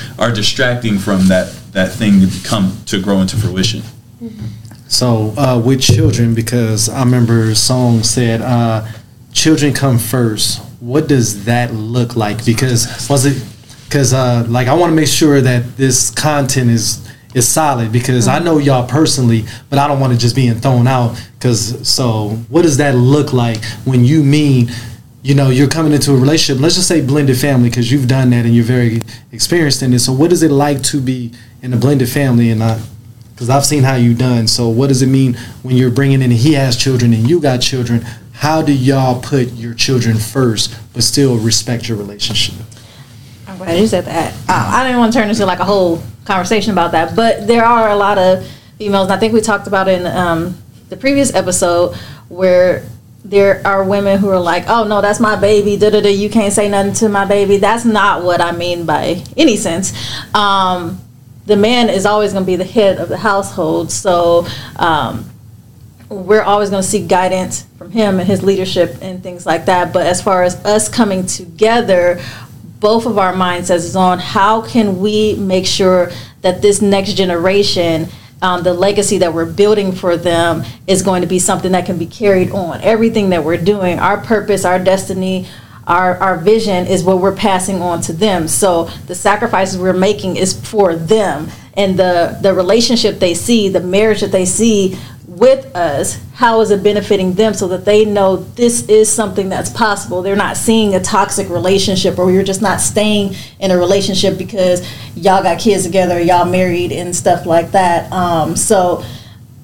are 0.20 0.32
distracting 0.32 0.98
from 0.98 1.28
that 1.28 1.54
that 1.72 1.92
thing 1.92 2.22
to 2.22 2.48
come 2.48 2.78
to 2.86 3.02
grow 3.02 3.20
into 3.20 3.36
fruition. 3.36 3.82
So 4.88 5.34
uh, 5.38 5.62
with 5.64 5.82
children, 5.82 6.34
because 6.34 6.88
I 6.88 7.04
remember 7.04 7.54
song 7.56 8.04
said, 8.04 8.42
uh, 8.42 8.88
"Children 9.34 9.74
come 9.74 9.98
first. 9.98 10.62
What 10.80 11.08
does 11.08 11.46
that 11.46 11.74
look 11.74 12.16
like? 12.16 12.46
Because 12.46 13.10
was 13.10 13.26
it? 13.26 13.44
Because 13.96 14.14
uh, 14.14 14.46
like 14.50 14.68
I 14.68 14.74
want 14.74 14.92
to 14.92 14.96
make 14.96 15.08
sure 15.08 15.40
that 15.40 15.78
this 15.78 16.10
content 16.10 16.70
is 16.70 17.10
is 17.34 17.48
solid. 17.48 17.94
Because 17.94 18.28
I 18.28 18.40
know 18.40 18.58
y'all 18.58 18.86
personally, 18.86 19.46
but 19.70 19.80
I 19.80 19.88
don't 19.88 20.02
want 20.02 20.12
to 20.12 20.20
just 20.20 20.36
being 20.36 20.54
thrown 20.56 20.86
out. 20.86 21.16
Because 21.36 21.88
so, 21.88 22.32
what 22.50 22.64
does 22.64 22.76
that 22.76 22.96
look 22.96 23.32
like 23.32 23.64
when 23.86 24.04
you 24.04 24.22
mean? 24.22 24.70
You 25.24 25.34
know, 25.34 25.50
you're 25.50 25.70
coming 25.70 25.94
into 25.94 26.12
a 26.12 26.18
relationship. 26.18 26.62
Let's 26.62 26.76
just 26.76 26.90
say 26.90 27.00
blended 27.00 27.38
family, 27.38 27.70
because 27.70 27.90
you've 27.90 28.10
done 28.10 28.32
that 28.32 28.44
and 28.46 28.54
you're 28.54 28.66
very 28.66 29.02
experienced 29.32 29.82
in 29.82 29.94
it. 29.94 30.00
So, 30.00 30.12
what 30.12 30.34
is 30.34 30.44
it 30.44 30.52
like 30.52 30.84
to 30.84 31.00
be 31.00 31.32
in 31.62 31.72
a 31.74 31.78
blended 31.78 32.10
family 32.10 32.50
and 32.50 32.60
not 32.60 32.82
because 33.30 33.50
I've 33.50 33.66
seen 33.66 33.84
how 33.84 33.96
you 33.96 34.14
done. 34.14 34.48
So 34.48 34.68
what 34.68 34.88
does 34.88 35.02
it 35.02 35.08
mean 35.08 35.36
when 35.64 35.76
you're 35.78 35.90
bringing 35.90 36.22
in? 36.22 36.32
He 36.32 36.54
has 36.54 36.76
children 36.76 37.14
and 37.14 37.30
you 37.30 37.42
got 37.42 37.58
children. 37.62 38.02
How 38.34 38.62
do 38.62 38.74
y'all 38.74 39.22
put 39.22 39.54
your 39.54 39.74
children 39.74 40.18
first, 40.18 40.74
but 40.94 41.04
still 41.04 41.38
respect 41.38 41.90
your 41.90 41.98
relationship? 41.98 42.56
I'm 43.62 43.78
you 43.78 43.88
said 43.88 44.06
that. 44.06 44.34
I 44.50 44.84
didn't 44.84 45.00
want 45.00 45.14
to 45.14 45.20
turn 45.20 45.30
into 45.30 45.46
like 45.46 45.60
a 45.60 45.66
whole 45.66 46.02
conversation 46.26 46.72
about 46.72 46.92
that, 46.94 47.16
but 47.16 47.48
there 47.48 47.66
are 47.66 47.90
a 47.90 47.96
lot 47.96 48.18
of 48.18 48.46
females, 48.78 49.06
and 49.06 49.14
I 49.14 49.18
think 49.18 49.34
we 49.34 49.42
talked 49.42 49.68
about 49.68 49.88
in 49.88 50.06
um, 50.06 50.58
the 50.90 50.98
previous 50.98 51.34
episode 51.34 51.96
where 52.30 52.84
there 53.24 53.66
are 53.66 53.84
women 53.84 54.20
who 54.20 54.30
are 54.30 54.40
like, 54.40 54.66
"Oh 54.68 54.84
no, 54.84 55.02
that's 55.02 55.20
my 55.20 55.36
baby. 55.36 55.78
Da 55.78 55.90
da 55.90 56.02
da. 56.02 56.10
You 56.10 56.30
can't 56.30 56.54
say 56.54 56.70
nothing 56.70 56.94
to 56.94 57.10
my 57.10 57.26
baby." 57.26 57.58
That's 57.58 57.86
not 57.86 58.24
what 58.24 58.42
I 58.42 58.52
mean 58.52 58.86
by 58.86 59.24
any 59.36 59.58
sense. 59.58 59.94
Um, 60.34 61.02
the 61.46 61.56
man 61.56 61.90
is 61.90 62.06
always 62.06 62.34
going 62.34 62.44
to 62.44 62.48
be 62.48 62.56
the 62.56 62.64
head 62.64 63.00
of 63.00 63.10
the 63.10 63.18
household, 63.18 63.92
so. 63.92 64.48
Um, 64.76 65.32
we're 66.08 66.44
always 66.44 66.70
going 66.70 66.84
to 66.84 66.88
seek 66.88 67.08
guidance 67.08 67.64
from 67.78 67.92
him 67.92 68.20
and 68.20 68.28
his 68.28 68.44
leadership 68.44 68.96
and 69.02 69.24
things 69.24 69.46
like 69.46 69.66
that. 69.66 69.92
But 69.92 70.06
as 70.06 70.22
far 70.22 70.44
as 70.44 70.64
us 70.64 70.88
coming 70.88 71.26
together, 71.26 72.22
both 72.86 73.08
of 73.08 73.18
our 73.18 73.34
mindsets 73.34 73.78
is 73.78 73.96
on 73.96 74.20
how 74.20 74.62
can 74.62 75.00
we 75.00 75.36
make 75.38 75.66
sure 75.66 76.12
that 76.42 76.62
this 76.62 76.84
next 76.84 77.14
generation, 77.14 78.08
um, 78.44 78.62
the 78.62 78.76
legacy 78.76 79.18
that 79.18 79.34
we're 79.34 79.52
building 79.52 79.92
for 79.92 80.16
them, 80.16 80.64
is 80.86 81.02
going 81.02 81.22
to 81.24 81.28
be 81.28 81.40
something 81.40 81.72
that 81.72 81.88
can 81.88 81.98
be 81.98 82.06
carried 82.06 82.52
on. 82.52 82.80
Everything 82.82 83.32
that 83.32 83.44
we're 83.44 83.58
doing, 83.58 83.98
our 83.98 84.20
purpose, 84.20 84.66
our 84.66 84.78
destiny. 84.78 85.48
Our, 85.88 86.18
our 86.18 86.38
vision 86.38 86.88
is 86.88 87.04
what 87.04 87.20
we're 87.20 87.36
passing 87.36 87.80
on 87.82 88.02
to 88.02 88.14
them. 88.14 88.48
So 88.48 88.86
the 89.06 89.14
sacrifices 89.14 89.80
we're 89.80 89.94
making 89.94 90.38
is 90.38 90.54
for 90.54 90.96
them. 90.96 91.50
And 91.76 91.98
the, 91.98 92.40
the 92.42 92.54
relationship 92.54 93.20
they 93.20 93.36
see, 93.36 93.70
the 93.70 93.82
marriage 93.82 94.22
that 94.22 94.32
they 94.32 94.46
see 94.46 94.98
with 95.28 95.76
us, 95.76 96.20
how 96.34 96.62
is 96.62 96.72
it 96.72 96.84
benefiting 96.84 97.34
them 97.34 97.54
so 97.54 97.68
that 97.70 97.84
they 97.84 98.06
know 98.06 98.38
this 98.38 98.88
is 98.88 99.12
something 99.12 99.50
that's 99.50 99.70
possible? 99.70 100.22
They're 100.22 100.36
not 100.36 100.58
seeing 100.58 100.94
a 100.94 101.00
toxic 101.00 101.50
relationship 101.50 102.20
or 102.20 102.32
you're 102.32 102.44
just 102.44 102.62
not 102.62 102.80
staying 102.80 103.36
in 103.60 103.72
a 103.72 103.78
relationship 103.78 104.38
because 104.38 104.88
y'all 105.16 105.42
got 105.42 105.60
kids 105.60 105.84
together, 105.84 106.20
y'all 106.20 106.46
married 106.46 106.92
and 106.92 107.16
stuff 107.16 107.46
like 107.46 107.72
that. 107.72 108.12
Um, 108.12 108.56
so, 108.56 109.04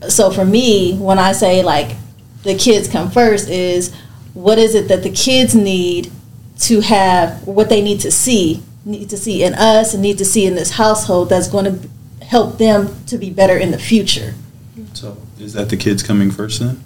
so 0.10 0.32
for 0.32 0.46
me, 0.46 0.98
when 0.98 1.20
I 1.20 1.32
say 1.32 1.64
like 1.64 1.96
the 2.44 2.56
kids 2.56 2.88
come 2.88 3.12
first, 3.12 3.48
is 3.48 3.94
what 4.34 4.58
is 4.58 4.74
it 4.74 4.88
that 4.88 5.04
the 5.04 5.12
kids 5.12 5.54
need 5.54 6.12
to 6.60 6.82
have, 6.82 7.46
what 7.48 7.70
they 7.70 7.82
need 7.82 8.00
to 8.02 8.12
see, 8.12 8.64
need 8.84 9.10
to 9.10 9.18
see 9.18 9.44
in 9.44 9.54
us 9.54 9.94
and 9.94 10.02
need 10.02 10.18
to 10.18 10.26
see 10.26 10.46
in 10.46 10.56
this 10.56 10.72
household 10.72 11.30
that's 11.30 11.48
going 11.48 11.66
to 11.66 11.90
help 12.26 12.58
them 12.58 13.04
to 13.06 13.18
be 13.18 13.30
better 13.30 13.58
in 13.58 13.72
the 13.72 13.78
future. 13.78 14.34
So 14.94 15.18
is 15.40 15.54
that 15.54 15.70
the 15.70 15.78
kids 15.78 16.04
coming 16.04 16.32
first 16.32 16.60
then? 16.60 16.84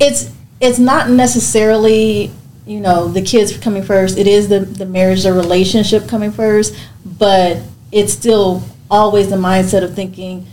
it's 0.00 0.30
it's 0.60 0.78
not 0.78 1.08
necessarily 1.10 2.30
you 2.66 2.78
know 2.78 3.08
the 3.08 3.22
kids 3.22 3.56
coming 3.56 3.82
first 3.82 4.18
it 4.18 4.26
is 4.26 4.48
the 4.48 4.60
the 4.60 4.86
marriage 4.86 5.22
the 5.24 5.32
relationship 5.32 6.06
coming 6.06 6.30
first 6.30 6.76
but 7.18 7.56
it's 7.90 8.12
still 8.12 8.62
always 8.90 9.30
the 9.30 9.36
mindset 9.36 9.82
of 9.82 9.94
thinking 9.94 10.46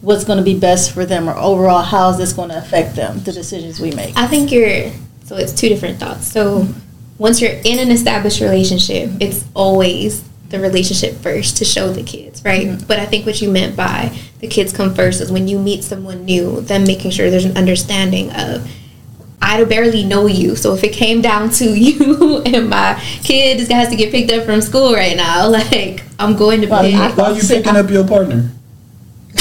what's 0.00 0.24
going 0.24 0.38
to 0.38 0.44
be 0.44 0.58
best 0.58 0.92
for 0.92 1.04
them 1.04 1.28
or 1.28 1.36
overall 1.36 1.82
how's 1.82 2.16
this 2.16 2.32
going 2.32 2.48
to 2.48 2.56
affect 2.56 2.94
them 2.96 3.20
the 3.24 3.32
decisions 3.32 3.80
we 3.80 3.90
make 3.90 4.16
I 4.16 4.26
think 4.26 4.50
you're 4.52 4.90
so 5.30 5.36
it's 5.36 5.52
two 5.52 5.68
different 5.68 6.00
thoughts. 6.00 6.26
So 6.26 6.66
once 7.16 7.40
you're 7.40 7.52
in 7.52 7.78
an 7.78 7.92
established 7.92 8.40
relationship, 8.40 9.10
it's 9.20 9.44
always 9.54 10.28
the 10.50 10.60
relationship 10.60 11.14
first 11.16 11.56
to 11.58 11.64
show 11.64 11.92
the 11.92 12.02
kids, 12.02 12.44
right? 12.44 12.66
Mm-hmm. 12.66 12.86
But 12.86 12.98
I 12.98 13.06
think 13.06 13.24
what 13.24 13.40
you 13.40 13.50
meant 13.50 13.76
by 13.76 14.16
the 14.40 14.46
kids 14.48 14.72
come 14.72 14.94
first 14.94 15.20
is 15.20 15.30
when 15.32 15.48
you 15.48 15.58
meet 15.58 15.82
someone 15.84 16.24
new, 16.24 16.60
then 16.60 16.84
making 16.84 17.12
sure 17.12 17.30
there's 17.30 17.44
an 17.44 17.56
understanding 17.56 18.30
of 18.32 18.68
I 19.42 19.64
barely 19.64 20.04
know 20.04 20.26
you, 20.26 20.54
so 20.54 20.74
if 20.74 20.84
it 20.84 20.92
came 20.92 21.22
down 21.22 21.48
to 21.52 21.64
you 21.78 22.42
and 22.42 22.68
my 22.68 23.00
kid 23.24 23.58
this 23.58 23.70
has 23.70 23.88
to 23.88 23.96
get 23.96 24.10
picked 24.12 24.30
up 24.32 24.44
from 24.44 24.60
school 24.60 24.92
right 24.92 25.16
now, 25.16 25.48
like 25.60 26.02
I'm 26.18 26.36
going 26.36 26.60
to 26.62 26.66
Well, 26.66 26.82
pick. 26.82 26.94
I- 26.94 27.10
Why 27.14 27.30
are 27.30 27.32
you 27.34 27.42
picking 27.42 27.76
up 27.76 27.88
your 27.90 28.06
partner? 28.06 28.50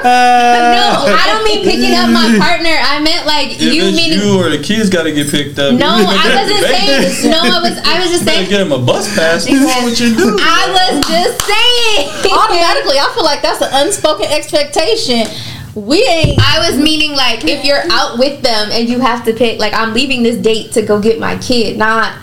Uh, 0.00 0.72
no, 0.72 1.12
I 1.12 1.28
don't 1.28 1.44
mean 1.44 1.60
picking 1.62 1.92
up 1.92 2.08
my 2.08 2.32
partner. 2.40 2.72
I 2.72 3.02
meant 3.04 3.26
like 3.26 3.60
If 3.60 3.74
you 3.74 3.84
it's 3.84 3.96
meaning 3.96 4.18
you 4.18 4.40
or 4.40 4.48
the 4.48 4.62
kids 4.62 4.88
got 4.88 5.02
to 5.04 5.12
get 5.12 5.28
picked 5.30 5.58
up. 5.58 5.74
No, 5.74 5.92
I 5.92 6.24
wasn't 6.40 6.64
saying. 6.64 7.30
No, 7.30 7.36
I 7.36 7.60
was. 7.60 7.76
I 7.84 8.00
was 8.00 8.08
just 8.10 8.24
You 8.24 8.32
saying. 8.32 8.48
get 8.48 8.60
him 8.62 8.72
a 8.72 8.78
bus 8.78 9.12
pass. 9.14 9.44
What's 9.48 9.60
wrong 9.60 9.84
with 9.84 10.00
you, 10.00 10.16
dude? 10.16 10.40
I 10.40 10.64
was 10.72 11.04
just 11.04 11.36
saying. 11.44 12.32
automatically 12.32 12.96
i 12.98 13.12
feel 13.14 13.24
like 13.24 13.42
that's 13.42 13.60
an 13.60 13.68
unspoken 13.72 14.26
expectation 14.26 15.26
we 15.74 16.02
ain't 16.06 16.38
I 16.40 16.66
was 16.68 16.78
meaning 16.82 17.12
like 17.12 17.44
if 17.44 17.64
you're 17.64 17.82
out 17.92 18.18
with 18.18 18.42
them 18.42 18.70
and 18.72 18.88
you 18.88 18.98
have 19.00 19.24
to 19.26 19.32
pick. 19.32 19.58
Like 19.60 19.72
I'm 19.74 19.92
leaving 19.94 20.22
this 20.22 20.36
date 20.36 20.72
to 20.72 20.82
go 20.82 21.00
get 21.00 21.18
my 21.20 21.36
kid, 21.38 21.78
not. 21.78 22.16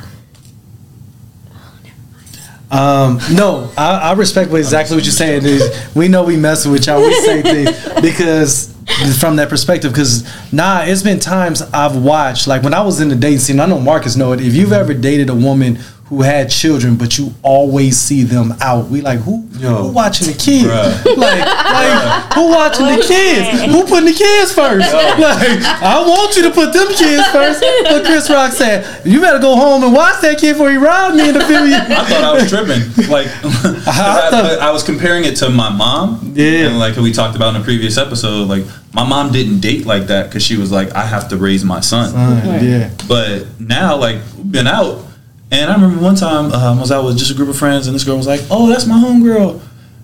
Um, 2.70 3.20
no, 3.32 3.72
I, 3.78 4.10
I 4.10 4.14
respect 4.14 4.52
what 4.52 4.58
exactly 4.58 4.98
what 4.98 5.06
you're 5.06 5.14
saying. 5.14 5.46
Is 5.46 5.96
we 5.96 6.08
know 6.08 6.24
we 6.24 6.36
messing 6.36 6.72
with 6.72 6.86
y'all. 6.86 7.02
We 7.02 7.14
say 7.14 7.42
things 7.66 8.02
because 8.02 8.74
from 9.20 9.38
that 9.38 9.50
perspective. 9.50 9.92
Because 9.92 10.28
nah, 10.52 10.82
it's 10.84 11.04
been 11.04 11.20
times 11.20 11.62
I've 11.62 11.96
watched 11.96 12.48
like 12.48 12.64
when 12.64 12.74
I 12.74 12.82
was 12.82 13.00
in 13.00 13.10
the 13.10 13.16
dating 13.16 13.40
scene. 13.40 13.60
I 13.60 13.66
know 13.66 13.80
Marcus 13.80 14.16
know 14.16 14.34
it. 14.34 14.42
If 14.42 14.54
you've 14.54 14.74
ever 14.74 14.94
dated 14.94 15.30
a 15.30 15.36
woman 15.36 15.80
who 16.06 16.22
had 16.22 16.50
children, 16.50 16.96
but 16.96 17.18
you 17.18 17.34
always 17.44 17.98
see 17.98 18.24
them 18.24 18.54
out, 18.62 18.88
we 18.88 19.02
like 19.02 19.20
who 19.20 19.46
Yo. 19.54 19.84
who 19.84 19.92
watching 19.92 20.28
the 20.28 20.34
kids? 20.34 20.68
Bruh. 20.68 21.18
Like 21.18 21.40
like 21.40 22.07
who 22.38 22.50
watching 22.54 22.86
the 22.86 23.02
kids? 23.02 23.66
Who 23.74 23.82
putting 23.86 24.06
the 24.06 24.14
kids 24.14 24.54
first? 24.54 24.86
Like 25.18 25.60
I 25.82 26.04
want 26.06 26.36
you 26.36 26.44
to 26.44 26.52
put 26.52 26.72
them 26.74 26.88
kids 26.90 27.26
first. 27.34 27.64
But 27.84 28.06
Chris 28.06 28.30
Rock 28.30 28.52
said 28.52 29.06
you 29.06 29.20
better 29.20 29.40
go 29.40 29.56
home 29.56 29.84
and 29.84 29.94
watch 29.94 30.22
that 30.22 30.38
kid 30.38 30.54
before 30.54 30.70
he 30.70 30.78
robbed 30.78 31.16
me 31.18 31.30
in 31.30 31.34
the 31.34 31.42
film. 31.46 31.68
I 31.74 32.04
thought 32.06 32.24
I 32.24 32.34
was 32.34 32.48
tripping. 32.50 32.82
Like, 33.10 33.28
I, 33.88 34.30
thought- 34.30 34.60
I 34.62 34.72
was 34.72 34.84
comparing 34.84 35.26
it 35.26 35.36
to 35.38 35.50
my 35.50 35.70
mom. 35.70 36.34
Yeah. 36.36 36.68
And 36.68 36.80
like 36.80 36.96
we 36.98 37.12
talked 37.12 37.36
about 37.36 37.56
in 37.56 37.62
a 37.62 37.64
previous 37.64 37.98
episode, 37.98 38.48
like 38.48 38.64
my 38.94 39.08
mom 39.08 39.32
didn't 39.32 39.60
date 39.60 39.86
like 39.86 40.08
that 40.08 40.28
because 40.28 40.44
she 40.44 40.58
was 40.58 40.72
like, 40.72 40.92
I 40.94 41.06
have 41.06 41.30
to 41.30 41.38
raise 41.38 41.64
my 41.64 41.80
son. 41.82 42.16
Uh, 42.16 42.60
yeah. 42.62 42.92
But 43.08 43.60
now, 43.60 43.96
like, 43.98 44.18
we've 44.38 44.52
been 44.52 44.68
out, 44.68 45.04
and 45.52 45.70
I 45.72 45.76
remember 45.76 46.02
one 46.02 46.16
time 46.16 46.52
um, 46.52 46.78
I 46.78 46.82
was 46.82 46.92
out 46.92 47.06
with 47.06 47.18
just 47.18 47.32
a 47.32 47.34
group 47.36 47.50
of 47.50 47.58
friends, 47.58 47.88
and 47.88 47.96
this 47.96 48.04
girl 48.04 48.18
was 48.18 48.28
like, 48.28 48.42
"Oh, 48.52 48.68
that's 48.68 48.86
my 48.86 48.96
homegirl. 48.98 49.62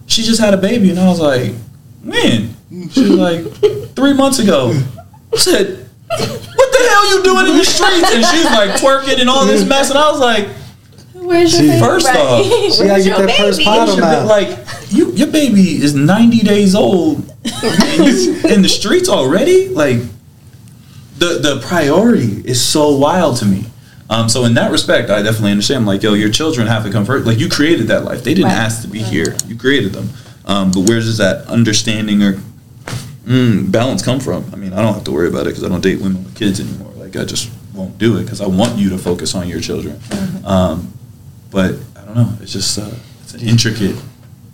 She 0.08 0.22
just 0.24 0.40
had 0.40 0.54
a 0.54 0.58
baby," 0.58 0.90
and 0.90 1.00
I 1.00 1.08
was 1.08 1.20
like, 1.20 1.54
"When?" 2.04 2.56
She 2.92 3.02
was 3.02 3.12
like, 3.12 3.96
three 3.96 4.14
months 4.14 4.40
ago." 4.40 4.74
I 5.34 5.38
said, 5.38 5.88
"What 6.10 6.72
the 6.72 6.88
hell 6.90 7.18
you 7.18 7.24
doing 7.24 7.48
in 7.48 7.58
the 7.58 7.66
streets?" 7.66 8.14
And 8.14 8.26
she's 8.26 8.46
like 8.46 8.72
twerking 8.82 9.20
and 9.20 9.30
all 9.30 9.46
this 9.46 9.66
mess, 9.66 9.90
and 9.90 9.98
I 9.98 10.12
was 10.12 10.20
like, 10.20 10.48
where's 11.14 11.54
your 11.54 11.62
She- 11.62 11.68
baby? 11.70 11.80
First 11.80 12.08
Right. 12.08 12.18
off, 12.18 12.46
She 12.46 12.50
gotta 12.84 12.88
Where's 12.88 13.06
get 13.06 13.18
your 13.18 13.28
that 13.28 13.38
first 13.38 13.58
baby? 13.60 13.66
pot 13.66 13.90
on 13.90 13.98
Your 13.98 14.06
now. 14.06 14.22
ba- 14.22 14.26
like 14.28 14.60
you, 14.90 15.12
your 15.14 15.28
baby 15.28 15.82
is 15.82 15.96
ninety 15.96 16.40
days 16.40 16.76
old, 16.76 17.32
and 17.64 18.06
you 18.06 18.40
in 18.50 18.62
the 18.62 18.70
streets 18.70 19.10
already. 19.10 19.70
Like 19.70 20.00
the 21.18 21.40
the 21.40 21.62
priority 21.66 22.42
is 22.46 22.62
so 22.64 22.96
wild 22.98 23.38
to 23.38 23.46
me. 23.46 23.66
Um, 24.10 24.28
so 24.30 24.44
in 24.46 24.54
that 24.56 24.70
respect, 24.72 25.10
I 25.10 25.22
definitely 25.24 25.52
understand. 25.52 25.86
Like, 25.88 26.04
yo, 26.04 26.14
your 26.14 26.30
children 26.30 26.68
have 26.68 26.84
to 26.84 26.92
come 26.92 27.06
first. 27.06 27.26
Like, 27.26 27.40
you 27.40 27.50
created 27.50 27.88
that 27.88 28.04
life. 28.04 28.24
They 28.24 28.34
didn't 28.34 28.50
Right. 28.52 28.58
ask 28.58 28.82
to 28.84 28.88
be 28.88 29.00
here. 29.02 29.36
You 29.48 29.56
created 29.56 29.94
them. 29.94 30.10
Um, 30.46 30.72
but 30.72 30.82
where 30.82 31.00
does 31.00 31.18
that 31.18 31.48
understanding 31.48 32.22
or 32.22 32.34
mm, 33.26 33.72
balance 33.72 34.02
come 34.02 34.20
from? 34.20 34.50
I 34.54 34.58
mean, 34.58 34.74
I 34.74 34.82
don't 34.82 34.94
have 34.94 35.04
to 35.06 35.12
worry 35.12 35.30
about 35.30 35.42
it 35.42 35.50
because 35.50 35.64
I 35.64 35.70
don't 35.70 35.82
date 35.82 36.02
women 36.02 36.24
with 36.24 36.36
kids 36.36 36.60
anymore. 36.60 36.92
Like, 36.96 37.16
I 37.16 37.26
just 37.26 37.50
won't 37.74 37.98
do 37.98 38.18
it 38.18 38.24
because 38.24 38.42
I 38.42 38.48
want 38.48 38.78
you 38.78 38.90
to 38.90 38.98
focus 38.98 39.36
on 39.36 39.48
your 39.48 39.60
children. 39.60 40.00
Um, 40.46 40.94
but 41.50 41.76
I 41.96 42.06
don't 42.06 42.16
know. 42.16 42.34
It's 42.42 42.54
just 42.54 42.78
uh, 42.78 42.92
it's 43.22 43.34
an 43.34 43.42
intricate, 43.42 43.96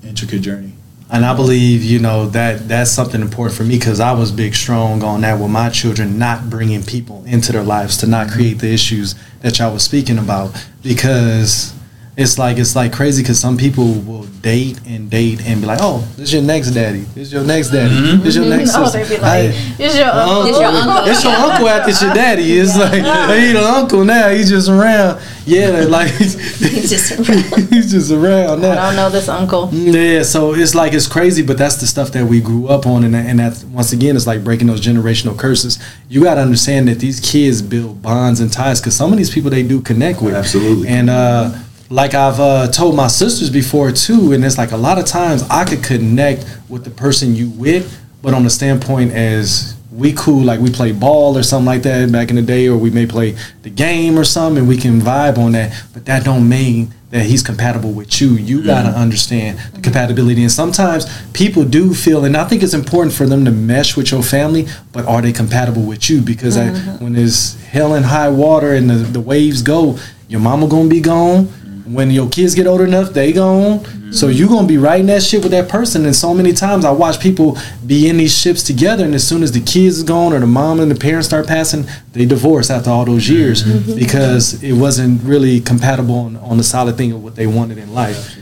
intricate 0.04 0.42
journey. 0.42 0.74
And 1.12 1.26
I 1.26 1.36
believe, 1.36 1.84
you 1.84 1.98
know, 1.98 2.28
that 2.30 2.68
that's 2.68 2.92
something 2.92 3.22
important 3.22 3.58
for 3.58 3.64
me 3.64 3.80
because 3.80 4.00
I 4.00 4.12
was 4.12 4.32
big 4.32 4.54
strong 4.54 5.02
on 5.02 5.22
that 5.22 5.40
with 5.40 5.50
my 5.50 5.70
children, 5.70 6.20
not 6.20 6.52
bringing 6.52 6.84
people 6.84 7.24
into 7.26 7.52
their 7.52 7.64
lives 7.64 7.98
to 7.98 8.08
not 8.08 8.30
create 8.30 8.60
the 8.60 8.72
issues 8.72 9.16
that 9.42 9.58
y'all 9.58 9.74
was 9.74 9.84
speaking 9.84 10.20
about. 10.20 10.68
Because 10.84 11.74
it's 12.20 12.38
like 12.38 12.58
it's 12.58 12.76
like 12.76 12.92
crazy 12.94 13.24
because 13.24 13.40
some 13.40 13.58
people 13.58 13.94
will 14.02 14.24
date 14.42 14.80
and 14.86 15.10
date 15.10 15.42
and 15.46 15.60
be 15.62 15.68
like, 15.68 15.80
oh, 15.82 16.00
this 16.16 16.28
is 16.30 16.34
your 16.34 16.44
next 16.44 16.72
daddy, 16.72 17.00
this 17.16 17.28
is 17.28 17.34
your 17.34 17.44
next 17.44 17.70
daddy, 17.72 17.94
Mhm. 17.96 18.18
this 18.24 18.36
is 18.36 18.36
your 18.38 18.46
next 18.58 18.74
No, 18.74 18.84
sister. 18.86 19.04
they 19.04 19.16
be 19.16 19.22
like, 19.22 19.32
I- 19.32 19.54
"It's 19.80 19.96
your 19.98 20.08
uncle." 20.08 20.46
It's 20.48 20.60
your 20.60 20.68
uncle. 20.70 21.12
It's 21.12 21.24
your 21.24 21.34
uncle 21.34 21.70
after 21.70 21.90
it's 21.90 22.02
your 22.02 22.14
daddy. 22.14 22.60
It's 22.60 22.78
like 22.78 22.94
he 22.94 23.52
the 23.54 23.64
uncle 23.66 24.04
now. 24.06 24.30
He's 24.36 24.50
just 24.50 24.70
around. 24.70 25.20
Yeah, 25.46 25.86
like 25.90 26.12
He's 26.12 26.90
just 26.90 27.12
around. 27.20 27.70
he's 27.70 27.92
just 27.92 28.12
around 28.12 28.62
now. 28.62 28.72
I 28.72 28.76
don't 28.88 28.96
know 28.98 29.10
this 29.10 29.28
uncle. 29.28 29.70
Yeah, 29.74 30.22
so 30.24 30.54
it's 30.54 30.76
like 30.76 30.94
it's 30.94 31.08
crazy, 31.08 31.42
but 31.42 31.58
that's 31.58 31.78
the 31.78 31.88
stuff 31.88 32.12
that 32.12 32.26
we 32.28 32.40
grew 32.40 32.68
up 32.68 32.86
on, 32.86 33.04
and 33.04 33.14
that, 33.16 33.26
and 33.26 33.40
that 33.40 33.64
once 33.72 33.92
again, 33.92 34.16
it's 34.16 34.28
like 34.28 34.44
breaking 34.44 34.68
those 34.68 34.80
generational 34.82 35.36
curses. 35.38 35.80
You 36.08 36.24
got 36.24 36.36
to 36.36 36.42
understand 36.42 36.88
that 36.88 37.00
these 37.00 37.20
kids 37.20 37.62
build 37.64 38.02
bonds 38.02 38.40
and 38.42 38.52
ties 38.54 38.80
because 38.80 38.96
some 38.96 39.12
of 39.12 39.18
these 39.18 39.32
people 39.32 39.50
they 39.50 39.64
do 39.64 39.82
connect 39.82 40.22
with. 40.22 40.36
Absolutely. 40.36 40.88
And 40.88 41.10
uh, 41.10 41.52
like 41.90 42.14
I've 42.14 42.40
uh, 42.40 42.68
told 42.68 42.96
my 42.96 43.08
sisters 43.08 43.50
before 43.50 43.92
too, 43.92 44.34
and 44.34 44.46
it's 44.46 44.58
like 44.58 44.72
a 44.72 44.78
lot 44.78 45.00
of 45.00 45.06
times 45.06 45.44
I 45.50 45.66
could 45.66 45.84
connect 45.84 46.46
with 46.70 46.84
the 46.84 46.92
person 46.92 47.36
you 47.36 47.50
with, 47.50 48.00
but 48.22 48.34
on 48.34 48.44
the 48.44 48.50
standpoint 48.50 49.12
as 49.12 49.76
we 49.92 50.14
cool, 50.14 50.44
like 50.44 50.60
we 50.60 50.70
play 50.72 50.92
ball 50.92 51.36
or 51.36 51.42
something 51.44 51.66
like 51.66 51.82
that 51.84 52.12
back 52.12 52.30
in 52.30 52.36
the 52.36 52.42
day, 52.44 52.68
or 52.68 52.78
we 52.78 52.92
may 52.92 53.08
play 53.08 53.36
the 53.64 53.72
game 53.72 54.20
or 54.20 54.24
something, 54.24 54.60
and 54.60 54.68
we 54.68 54.78
can 54.78 55.02
vibe 55.02 55.38
on 55.40 55.54
that. 55.54 55.84
But 55.94 56.06
that 56.06 56.24
don't 56.24 56.48
mean 56.48 56.94
that 57.10 57.26
he's 57.26 57.42
compatible 57.42 57.92
with 57.92 58.22
you. 58.22 58.34
You 58.36 58.64
gotta 58.64 58.90
understand 58.90 59.58
the 59.74 59.82
compatibility, 59.82 60.44
and 60.44 60.52
sometimes 60.52 61.08
people 61.32 61.66
do 61.66 61.96
feel, 61.96 62.24
and 62.24 62.38
I 62.38 62.44
think 62.48 62.62
it's 62.62 62.76
important 62.76 63.16
for 63.16 63.26
them 63.26 63.46
to 63.46 63.52
mesh 63.52 63.98
with 63.98 64.12
your 64.12 64.22
family, 64.22 64.68
but 64.92 65.06
are 65.06 65.24
they 65.24 65.34
compatible 65.34 65.82
with 65.82 66.08
you? 66.08 66.22
Because 66.22 66.56
I, 66.56 66.70
when 67.04 67.14
there's 67.14 67.60
hell 67.64 67.96
and 67.96 68.06
high 68.06 68.30
water 68.30 68.76
and 68.76 68.88
the, 68.88 68.94
the 68.94 69.20
waves 69.20 69.64
go, 69.64 69.98
your 70.28 70.40
mama 70.40 70.68
gonna 70.68 70.88
be 70.88 71.02
gone. 71.02 71.52
When 71.90 72.12
your 72.12 72.30
kids 72.30 72.54
get 72.54 72.68
old 72.68 72.82
enough, 72.82 73.14
they 73.14 73.34
gone. 73.34 74.14
So 74.14 74.28
you 74.28 74.48
gonna 74.48 74.68
be 74.68 74.78
riding 74.78 75.08
that 75.08 75.24
ship 75.24 75.44
with 75.44 75.52
that 75.52 75.70
person. 75.70 76.06
And 76.06 76.16
so 76.16 76.34
many 76.34 76.54
times 76.54 76.86
I 76.86 76.92
watch 76.92 77.20
people 77.20 77.58
be 77.86 78.10
in 78.10 78.18
these 78.18 78.38
ships 78.38 78.64
together, 78.64 79.06
and 79.06 79.16
as 79.16 79.28
soon 79.28 79.44
as 79.44 79.52
the 79.52 79.60
kids 79.60 79.98
is 79.98 80.04
gone 80.04 80.34
or 80.34 80.40
the 80.40 80.48
mom 80.48 80.80
and 80.80 80.92
the 80.92 80.96
parents 80.96 81.28
start 81.28 81.48
passing, 81.48 81.86
they 82.14 82.26
divorce 82.26 82.70
after 82.70 82.90
all 82.90 83.06
those 83.06 83.28
years 83.28 83.64
mm-hmm. 83.64 83.78
Mm-hmm. 83.78 84.00
because 84.00 84.62
it 84.64 84.74
wasn't 84.74 85.24
really 85.24 85.62
compatible 85.62 86.16
on, 86.16 86.36
on 86.38 86.58
the 86.58 86.64
solid 86.64 86.98
thing 86.98 87.12
of 87.12 87.24
what 87.24 87.36
they 87.36 87.48
wanted 87.48 87.78
in 87.78 87.94
life. 87.94 88.36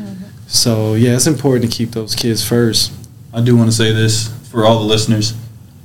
So 0.48 0.94
yeah, 0.96 1.16
it's 1.16 1.28
important 1.28 1.70
to 1.70 1.78
keep 1.78 1.92
those 1.92 2.16
kids 2.16 2.48
first. 2.48 2.92
I 3.34 3.42
do 3.42 3.56
want 3.56 3.70
to 3.70 3.76
say 3.76 3.92
this 3.92 4.30
for 4.50 4.66
all 4.66 4.80
the 4.80 4.86
listeners. 4.86 5.34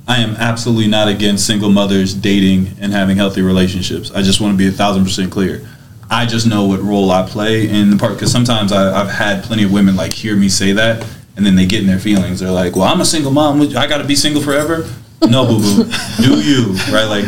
I 0.06 0.18
am 0.18 0.34
absolutely 0.36 0.88
not 0.88 1.08
against 1.08 1.46
single 1.46 1.70
mothers 1.70 2.14
dating 2.14 2.68
and 2.80 2.92
having 2.92 3.16
healthy 3.16 3.42
relationships. 3.42 4.10
I 4.12 4.22
just 4.22 4.40
want 4.40 4.54
to 4.54 4.58
be 4.58 4.68
a 4.68 4.72
thousand 4.72 5.04
percent 5.04 5.30
clear. 5.30 5.66
I 6.12 6.26
just 6.26 6.46
know 6.46 6.66
what 6.66 6.80
role 6.80 7.10
I 7.10 7.26
play 7.26 7.68
in 7.68 7.90
the 7.90 7.96
part 7.96 8.12
because 8.14 8.30
sometimes 8.30 8.70
I, 8.70 9.00
I've 9.00 9.08
had 9.08 9.44
plenty 9.44 9.64
of 9.64 9.72
women 9.72 9.96
like 9.96 10.12
hear 10.12 10.36
me 10.36 10.50
say 10.50 10.72
that 10.72 11.06
and 11.36 11.46
then 11.46 11.56
they 11.56 11.64
get 11.64 11.80
in 11.80 11.86
their 11.86 11.98
feelings. 11.98 12.40
They're 12.40 12.50
like, 12.50 12.76
"Well, 12.76 12.84
I'm 12.84 13.00
a 13.00 13.04
single 13.04 13.30
mom. 13.30 13.62
I 13.76 13.86
got 13.86 13.98
to 13.98 14.04
be 14.04 14.14
single 14.14 14.42
forever." 14.42 14.86
No, 15.28 15.46
boo 15.46 15.58
boo. 15.58 15.92
do 16.20 16.40
you 16.40 16.72
right? 16.92 17.06
Like, 17.06 17.24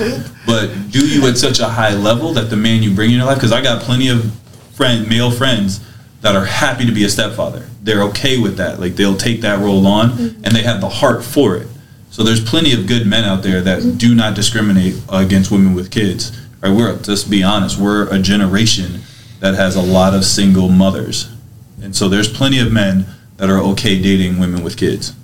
but 0.46 0.68
do 0.90 1.06
you 1.06 1.26
at 1.28 1.38
such 1.38 1.60
a 1.60 1.68
high 1.68 1.94
level 1.94 2.32
that 2.34 2.50
the 2.50 2.56
man 2.56 2.82
you 2.82 2.94
bring 2.94 3.10
in 3.10 3.16
your 3.16 3.24
life? 3.24 3.36
Because 3.36 3.52
I 3.52 3.62
got 3.62 3.82
plenty 3.82 4.08
of 4.08 4.34
friend 4.74 5.08
male 5.08 5.30
friends 5.30 5.80
that 6.20 6.34
are 6.34 6.44
happy 6.44 6.84
to 6.86 6.92
be 6.92 7.04
a 7.04 7.08
stepfather. 7.08 7.66
They're 7.82 8.02
okay 8.04 8.38
with 8.38 8.56
that. 8.56 8.80
Like 8.80 8.96
they'll 8.96 9.16
take 9.16 9.42
that 9.42 9.60
role 9.60 9.86
on 9.86 10.10
mm-hmm. 10.10 10.44
and 10.44 10.54
they 10.54 10.62
have 10.62 10.80
the 10.80 10.88
heart 10.88 11.24
for 11.24 11.56
it. 11.56 11.68
So 12.10 12.22
there's 12.22 12.42
plenty 12.42 12.72
of 12.72 12.86
good 12.86 13.06
men 13.06 13.24
out 13.24 13.42
there 13.42 13.60
that 13.60 13.98
do 13.98 14.14
not 14.14 14.34
discriminate 14.34 15.00
against 15.10 15.50
women 15.50 15.74
with 15.74 15.90
kids. 15.90 16.38
Right? 16.64 16.74
We're 16.74 16.96
just 16.98 17.30
be 17.30 17.42
honest, 17.42 17.78
we're 17.78 18.08
a 18.08 18.18
generation 18.18 19.02
that 19.40 19.54
has 19.54 19.76
a 19.76 19.82
lot 19.82 20.14
of 20.14 20.24
single 20.24 20.70
mothers. 20.70 21.30
And 21.82 21.94
so 21.94 22.08
there's 22.08 22.32
plenty 22.32 22.58
of 22.58 22.72
men 22.72 23.04
that 23.36 23.50
are 23.50 23.58
okay 23.58 24.00
dating 24.00 24.38
women 24.38 24.64
with 24.64 24.78
kids. 24.78 25.14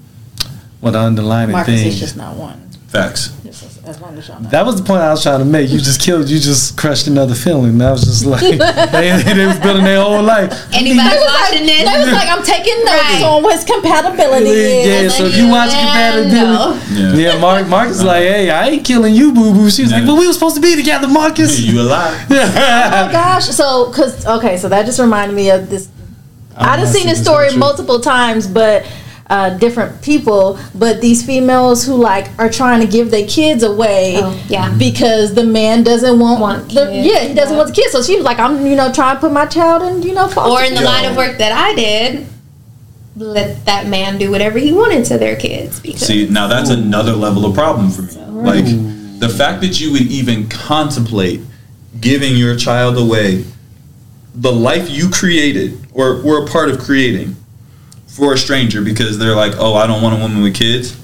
Well, 0.83 0.92
the 0.92 1.00
underlying 1.00 1.53
Marcus 1.53 1.81
thing. 1.81 1.88
is 1.88 1.98
just 1.98 2.16
not 2.16 2.37
one. 2.37 2.69
Facts. 2.90 3.29
Just 3.44 3.62
as, 3.62 3.79
as 3.85 4.00
long 4.00 4.18
as 4.18 4.26
y'all 4.26 4.40
know. 4.40 4.48
That 4.50 4.66
was 4.66 4.74
the 4.74 4.83
point 4.83 5.00
I 5.00 5.11
was 5.11 5.22
trying 5.22 5.38
to 5.38 5.44
make. 5.44 5.70
You 5.70 5.79
just 5.79 6.00
killed. 6.00 6.29
You 6.29 6.40
just 6.40 6.76
crushed 6.76 7.07
another 7.07 7.37
feeling. 7.37 7.79
That 7.79 7.92
was 7.92 8.03
just 8.03 8.26
like 8.26 8.40
they, 8.50 8.59
they 8.59 9.46
was 9.46 9.61
building 9.61 9.85
their 9.85 10.00
whole 10.03 10.20
life. 10.24 10.50
Anybody 10.74 10.96
They 10.98 11.14
was 11.14 11.22
like, 11.22 11.50
watching 11.53 11.66
they 11.66 11.85
was 11.85 12.11
like, 12.12 12.29
I'm 12.29 12.42
taking 12.42 12.74
notes 12.85 12.90
Right. 13.14 13.22
on 13.22 13.42
what 13.44 13.55
his 13.55 13.64
compatibility 13.64 14.50
is. 14.50 14.87
Yeah, 14.87 15.09
so 15.09 15.24
if 15.26 15.37
you 15.37 15.48
watch 15.48 15.70
Yeah, 15.70 16.18
compatibility, 16.18 16.98
no. 16.98 17.14
Yeah. 17.14 17.33
yeah, 17.35 17.40
Mark, 17.40 17.68
Mark 17.68 17.90
is 17.90 18.03
like, 18.03 18.22
hey, 18.24 18.50
I 18.50 18.68
ain't 18.70 18.85
killing 18.85 19.14
you, 19.14 19.33
boo 19.33 19.55
boo. 19.55 19.70
She 19.70 19.83
was 19.83 19.92
like, 19.92 20.00
Yeah. 20.00 20.07
but 20.09 20.16
we 20.18 20.26
were 20.26 20.33
supposed 20.33 20.57
to 20.57 20.61
be 20.62 20.74
together, 20.74 21.07
Marcus. 21.07 21.61
you 21.61 21.81
alive. 21.81 22.26
Oh 22.31 23.07
my 23.07 23.12
gosh! 23.12 23.46
So, 23.46 23.92
cause 23.92 24.26
okay, 24.26 24.57
so 24.57 24.68
that 24.68 24.85
just 24.85 24.98
reminded 24.98 25.35
me 25.37 25.50
of 25.50 25.70
this. 25.70 25.88
I 26.57 26.74
Oh, 26.74 26.76
done 26.79 26.87
seen 26.92 27.07
this 27.07 27.18
this 27.18 27.22
story 27.26 27.57
multiple 27.57 28.00
times, 28.00 28.46
but 28.48 28.85
uh, 29.30 29.56
different 29.56 30.02
people. 30.02 30.58
But 30.74 31.00
these 31.00 31.24
females 31.24 31.86
who 31.86 31.94
like 31.94 32.28
are 32.38 32.50
trying 32.50 32.80
to 32.80 32.86
give 32.86 33.10
their 33.10 33.26
kids 33.26 33.62
away 33.62 34.16
Oh, 34.18 34.44
yeah. 34.48 34.76
because 34.76 35.34
the 35.34 35.44
man 35.44 35.82
doesn't 35.84 36.18
want, 36.18 36.40
Want 36.40 36.68
the 36.68 36.74
kids, 36.74 37.06
yeah 37.06 37.20
he 37.28 37.34
doesn't 37.34 37.52
yeah. 37.54 37.56
want 37.62 37.68
the 37.74 37.80
kids. 37.80 37.92
So 37.92 38.02
she 38.02 38.16
was 38.16 38.24
like, 38.24 38.38
I'm 38.38 38.66
you 38.66 38.76
know 38.76 38.92
trying 38.92 39.16
to 39.16 39.20
put 39.20 39.32
my 39.32 39.46
child 39.46 39.82
in 39.84 40.02
you 40.02 40.12
know 40.12 40.28
foster 40.28 40.50
Or 40.52 40.62
in 40.62 40.74
the 40.74 40.80
Yo. 40.80 40.86
line 40.86 41.04
of 41.06 41.16
work 41.16 41.38
that 41.38 41.52
I 41.52 41.74
did, 41.74 42.26
let 43.16 43.64
that 43.66 43.86
man 43.86 44.18
do 44.18 44.30
whatever 44.30 44.58
he 44.58 44.72
wanted 44.72 45.04
to 45.06 45.18
their 45.18 45.36
kids. 45.36 45.80
Because 45.80 46.00
See, 46.06 46.28
now 46.28 46.46
that's 46.48 46.70
another 46.70 47.12
level 47.12 47.46
of 47.46 47.54
problem 47.54 47.90
for 47.90 48.02
me. 48.02 48.12
Like 48.42 48.64
the 49.20 49.28
fact 49.28 49.60
that 49.62 49.80
you 49.80 49.92
would 49.92 50.02
even 50.02 50.48
contemplate 50.48 51.40
giving 52.00 52.36
your 52.36 52.56
child 52.56 52.96
away, 52.96 53.44
the 54.34 54.50
life 54.52 54.88
you 54.90 55.10
created 55.10 55.78
or 55.92 56.22
were 56.22 56.44
a 56.44 56.48
part 56.48 56.70
of 56.70 56.78
creating 56.78 57.36
for 58.11 58.35
a 58.35 58.38
stranger 58.38 58.83
because 58.83 59.18
they're 59.18 59.37
like, 59.37 59.55
oh, 59.57 59.75
I 59.75 59.87
don't 59.87 60.03
want 60.03 60.18
a 60.18 60.20
woman 60.20 60.42
with 60.42 60.55
kids. 60.55 60.96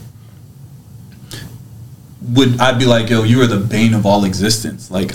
Would 2.30 2.60
I'd 2.60 2.78
be 2.78 2.84
like, 2.86 3.08
yo, 3.08 3.22
you 3.22 3.40
are 3.42 3.46
the 3.46 3.58
bane 3.58 3.94
of 3.94 4.04
all 4.04 4.24
existence. 4.24 4.90
Like, 4.90 5.12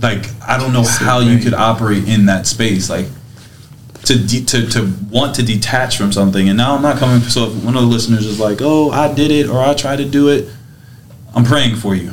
like 0.00 0.26
I 0.42 0.58
don't 0.58 0.72
know 0.72 0.82
So 0.82 1.04
how 1.04 1.20
you 1.20 1.38
could 1.38 1.54
operate 1.54 2.08
in 2.08 2.26
that 2.26 2.46
space. 2.46 2.88
Like, 2.88 3.06
to, 4.04 4.18
de- 4.18 4.44
to 4.44 4.66
to 4.68 4.92
want 5.10 5.34
to 5.36 5.42
detach 5.42 5.96
from 5.96 6.12
something. 6.12 6.48
And 6.48 6.56
now 6.56 6.74
I'm 6.74 6.82
not 6.82 6.98
coming. 6.98 7.20
So 7.20 7.50
if 7.50 7.64
one 7.64 7.76
of 7.76 7.82
the 7.82 7.88
listeners 7.88 8.26
is 8.26 8.40
like, 8.40 8.58
"Oh, 8.60 8.90
I 8.90 9.12
did 9.12 9.30
it," 9.30 9.48
or 9.48 9.62
"I 9.62 9.74
tried 9.74 9.96
to 9.96 10.04
do 10.04 10.28
it," 10.28 10.48
I'm 11.34 11.44
praying 11.44 11.76
for 11.76 11.94
you 11.94 12.12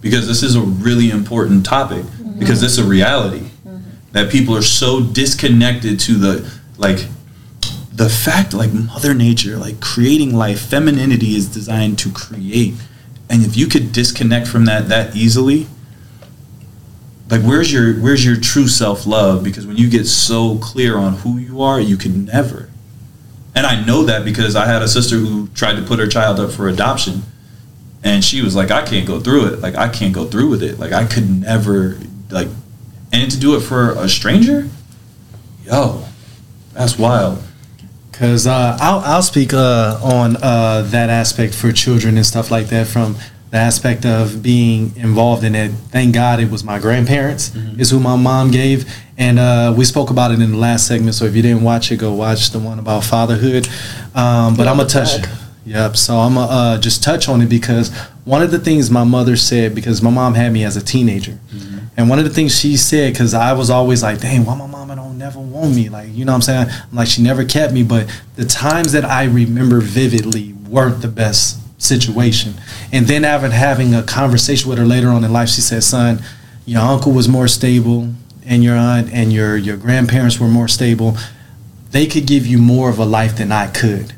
because 0.00 0.26
this 0.26 0.42
is 0.42 0.54
a 0.54 0.60
really 0.60 1.10
important 1.10 1.66
topic 1.66 2.04
because 2.38 2.58
mm-hmm. 2.58 2.64
this 2.64 2.72
is 2.72 2.78
a 2.78 2.84
reality 2.84 3.40
mm-hmm. 3.66 3.78
that 4.12 4.30
people 4.30 4.56
are 4.56 4.62
so 4.62 5.00
disconnected 5.00 5.98
to 6.00 6.14
the 6.14 6.58
like 6.76 7.06
the 7.98 8.08
fact 8.08 8.54
like 8.54 8.72
mother 8.72 9.12
nature 9.12 9.56
like 9.56 9.80
creating 9.80 10.32
life 10.32 10.60
femininity 10.60 11.34
is 11.34 11.48
designed 11.48 11.98
to 11.98 12.12
create. 12.12 12.74
And 13.28 13.44
if 13.44 13.56
you 13.56 13.66
could 13.66 13.92
disconnect 13.92 14.46
from 14.46 14.66
that 14.66 14.88
that 14.88 15.16
easily 15.16 15.66
like 17.28 17.42
where's 17.42 17.72
your 17.72 17.94
where's 17.94 18.24
your 18.24 18.36
true 18.36 18.68
self-love? 18.68 19.42
Because 19.42 19.66
when 19.66 19.76
you 19.76 19.90
get 19.90 20.06
so 20.06 20.58
clear 20.58 20.96
on 20.96 21.14
who 21.14 21.38
you 21.38 21.60
are 21.60 21.80
you 21.80 21.96
can 21.96 22.24
never. 22.24 22.70
And 23.56 23.66
i 23.66 23.84
know 23.84 24.04
that 24.04 24.24
because 24.24 24.54
i 24.54 24.66
had 24.66 24.80
a 24.80 24.88
sister 24.88 25.16
who 25.16 25.48
tried 25.48 25.74
to 25.74 25.82
put 25.82 25.98
her 25.98 26.06
child 26.06 26.38
up 26.38 26.52
for 26.52 26.68
adoption 26.68 27.22
and 28.04 28.24
she 28.24 28.42
was 28.42 28.54
like 28.54 28.70
i 28.70 28.82
can't 28.86 29.08
go 29.08 29.18
through 29.18 29.46
it. 29.46 29.58
Like 29.58 29.74
i 29.74 29.88
can't 29.88 30.14
go 30.14 30.24
through 30.24 30.48
with 30.50 30.62
it. 30.62 30.78
Like 30.78 30.92
i 30.92 31.04
could 31.04 31.28
never 31.28 31.98
like 32.30 32.48
and 33.12 33.28
to 33.28 33.40
do 33.40 33.56
it 33.56 33.60
for 33.60 33.90
a 33.90 34.08
stranger? 34.08 34.68
Yo 35.64 36.04
that's 36.74 36.96
wild 36.96 37.42
Because 38.18 38.48
uh, 38.48 38.76
I'll, 38.80 38.98
I'll 38.98 39.22
speak 39.22 39.54
uh, 39.54 39.96
on 40.02 40.36
uh, 40.42 40.82
that 40.88 41.08
aspect 41.08 41.54
for 41.54 41.70
children 41.70 42.16
and 42.16 42.26
stuff 42.26 42.50
like 42.50 42.66
that 42.66 42.88
from 42.88 43.14
the 43.52 43.58
aspect 43.58 44.04
of 44.04 44.42
being 44.42 44.92
involved 44.96 45.44
in 45.44 45.54
it. 45.54 45.70
Thank 45.92 46.14
God 46.14 46.40
it 46.40 46.50
was 46.50 46.64
my 46.64 46.80
grandparents, 46.80 47.54
is 47.78 47.90
who 47.90 48.00
my 48.00 48.16
mom 48.16 48.50
gave. 48.50 48.92
And 49.16 49.38
uh, 49.38 49.72
we 49.76 49.84
spoke 49.84 50.10
about 50.10 50.32
it 50.32 50.40
in 50.40 50.50
the 50.50 50.56
last 50.56 50.88
segment. 50.88 51.14
So 51.14 51.26
if 51.26 51.36
you 51.36 51.42
didn't 51.42 51.62
watch 51.62 51.92
it, 51.92 51.98
go 51.98 52.12
watch 52.12 52.50
the 52.50 52.58
one 52.58 52.80
about 52.80 53.04
fatherhood. 53.04 53.68
Um, 54.16 54.56
but 54.56 54.66
I'm 54.66 54.76
going 54.76 54.88
to 54.88 54.92
touch. 54.92 55.22
plug. 55.22 55.38
Yep. 55.64 55.96
So 55.96 56.16
I'm 56.16 56.34
going 56.34 56.48
to 56.48 56.52
uh, 56.54 56.78
just 56.78 57.04
touch 57.04 57.28
on 57.28 57.40
it 57.40 57.48
because 57.48 57.96
one 58.24 58.42
of 58.42 58.50
the 58.50 58.58
things 58.58 58.90
my 58.90 59.04
mother 59.04 59.36
said, 59.36 59.76
because 59.76 60.02
my 60.02 60.10
mom 60.10 60.34
had 60.34 60.52
me 60.52 60.64
as 60.64 60.76
a 60.76 60.82
teenager. 60.82 61.38
And 61.98 62.08
one 62.08 62.20
of 62.20 62.24
the 62.24 62.30
things 62.30 62.56
she 62.56 62.76
said, 62.76 63.12
because 63.12 63.34
I 63.34 63.52
was 63.54 63.70
always 63.70 64.04
like, 64.04 64.20
dang, 64.20 64.44
why 64.44 64.54
my 64.56 64.68
mama 64.68 64.94
don't 64.94 65.18
never 65.18 65.40
want 65.40 65.74
me? 65.74 65.88
Like, 65.88 66.14
you 66.14 66.24
know 66.24 66.30
what 66.30 66.36
I'm 66.36 66.42
saying? 66.42 66.68
I'm 66.70 66.96
like, 66.96 67.08
she 67.08 67.22
never 67.22 67.44
kept 67.44 67.72
me, 67.72 67.82
but 67.82 68.08
the 68.36 68.44
times 68.44 68.92
that 68.92 69.04
I 69.04 69.24
remember 69.24 69.80
vividly 69.80 70.52
weren't 70.68 71.02
the 71.02 71.08
best 71.08 71.58
situation. 71.82 72.54
And 72.92 73.08
then 73.08 73.24
after 73.24 73.50
having 73.50 73.96
a 73.96 74.04
conversation 74.04 74.68
with 74.70 74.78
her 74.78 74.86
later 74.86 75.08
on 75.08 75.24
in 75.24 75.32
life, 75.32 75.48
she 75.48 75.60
said, 75.60 75.82
son, 75.82 76.22
your 76.66 76.82
uncle 76.82 77.10
was 77.10 77.26
more 77.28 77.48
stable 77.48 78.14
and 78.46 78.62
your 78.62 78.76
aunt 78.76 79.12
and 79.12 79.32
your, 79.32 79.56
your 79.56 79.76
grandparents 79.76 80.38
were 80.38 80.46
more 80.46 80.68
stable. 80.68 81.16
They 81.90 82.06
could 82.06 82.28
give 82.28 82.46
you 82.46 82.58
more 82.58 82.90
of 82.90 83.00
a 83.00 83.04
life 83.04 83.36
than 83.36 83.50
I 83.50 83.66
could. 83.66 84.14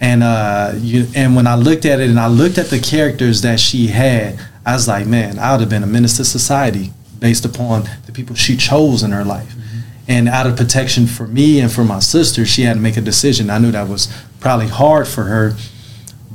And 0.00 0.22
uh, 0.22 0.72
you, 0.76 1.06
and 1.14 1.36
when 1.36 1.46
I 1.46 1.56
looked 1.56 1.84
at 1.84 2.00
it 2.00 2.08
and 2.08 2.18
I 2.18 2.28
looked 2.28 2.56
at 2.56 2.70
the 2.70 2.78
characters 2.78 3.42
that 3.42 3.60
she 3.60 3.88
had, 3.88 4.40
I 4.64 4.72
was 4.72 4.88
like, 4.88 5.06
man, 5.06 5.38
I 5.38 5.52
would 5.52 5.60
have 5.60 5.68
been 5.68 5.82
a 5.82 5.86
minister 5.86 6.22
of 6.22 6.26
society 6.26 6.92
based 7.20 7.44
upon 7.44 7.88
the 8.06 8.12
people 8.12 8.34
she 8.34 8.56
chose 8.56 9.02
in 9.02 9.12
her 9.12 9.24
life. 9.24 9.52
Mm-hmm. 9.52 9.78
And 10.08 10.28
out 10.28 10.46
of 10.46 10.56
protection 10.56 11.06
for 11.06 11.26
me 11.28 11.60
and 11.60 11.70
for 11.70 11.84
my 11.84 12.00
sister, 12.00 12.44
she 12.44 12.62
had 12.62 12.74
to 12.74 12.80
make 12.80 12.96
a 12.96 13.00
decision. 13.00 13.48
I 13.48 13.58
knew 13.58 13.70
that 13.70 13.88
was 13.88 14.08
probably 14.40 14.66
hard 14.66 15.06
for 15.06 15.24
her. 15.24 15.54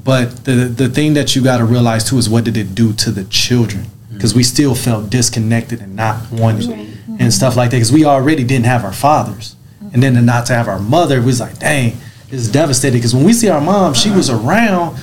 But 0.01 0.45
the 0.45 0.51
the 0.51 0.87
thing 0.87 1.15
that 1.15 1.35
you 1.35 1.43
got 1.43 1.57
to 1.57 1.65
realize 1.65 2.07
too 2.07 2.17
is 2.17 2.29
what 2.29 2.45
did 2.45 2.55
it 2.55 2.75
do 2.75 2.93
to 2.93 3.11
the 3.11 3.25
children? 3.25 3.85
Mm-hmm. 3.85 4.13
Because 4.15 4.35
we 4.35 4.43
still 4.43 4.75
felt 4.75 5.09
disconnected 5.09 5.81
and 5.81 5.95
not 5.95 6.31
wanted 6.31 6.69
mm-hmm. 6.69 7.17
and 7.19 7.33
stuff 7.33 7.55
like 7.57 7.71
that. 7.71 7.77
Because 7.77 7.91
we 7.91 8.05
already 8.05 8.43
didn't 8.43 8.67
have 8.67 8.85
our 8.85 8.93
fathers, 8.93 9.55
and 9.91 10.03
then 10.03 10.13
to 10.13 10.21
not 10.21 10.45
to 10.45 10.53
have 10.53 10.67
our 10.67 10.79
mother 10.79 11.21
was 11.21 11.39
like, 11.39 11.57
dang, 11.57 11.97
it's 12.29 12.47
devastating. 12.47 12.99
Because 12.99 13.15
when 13.15 13.25
we 13.25 13.33
see 13.33 13.49
our 13.49 13.59
mom, 13.59 13.95
she 13.95 14.09
uh-huh. 14.09 14.17
was 14.17 14.29
around, 14.29 14.97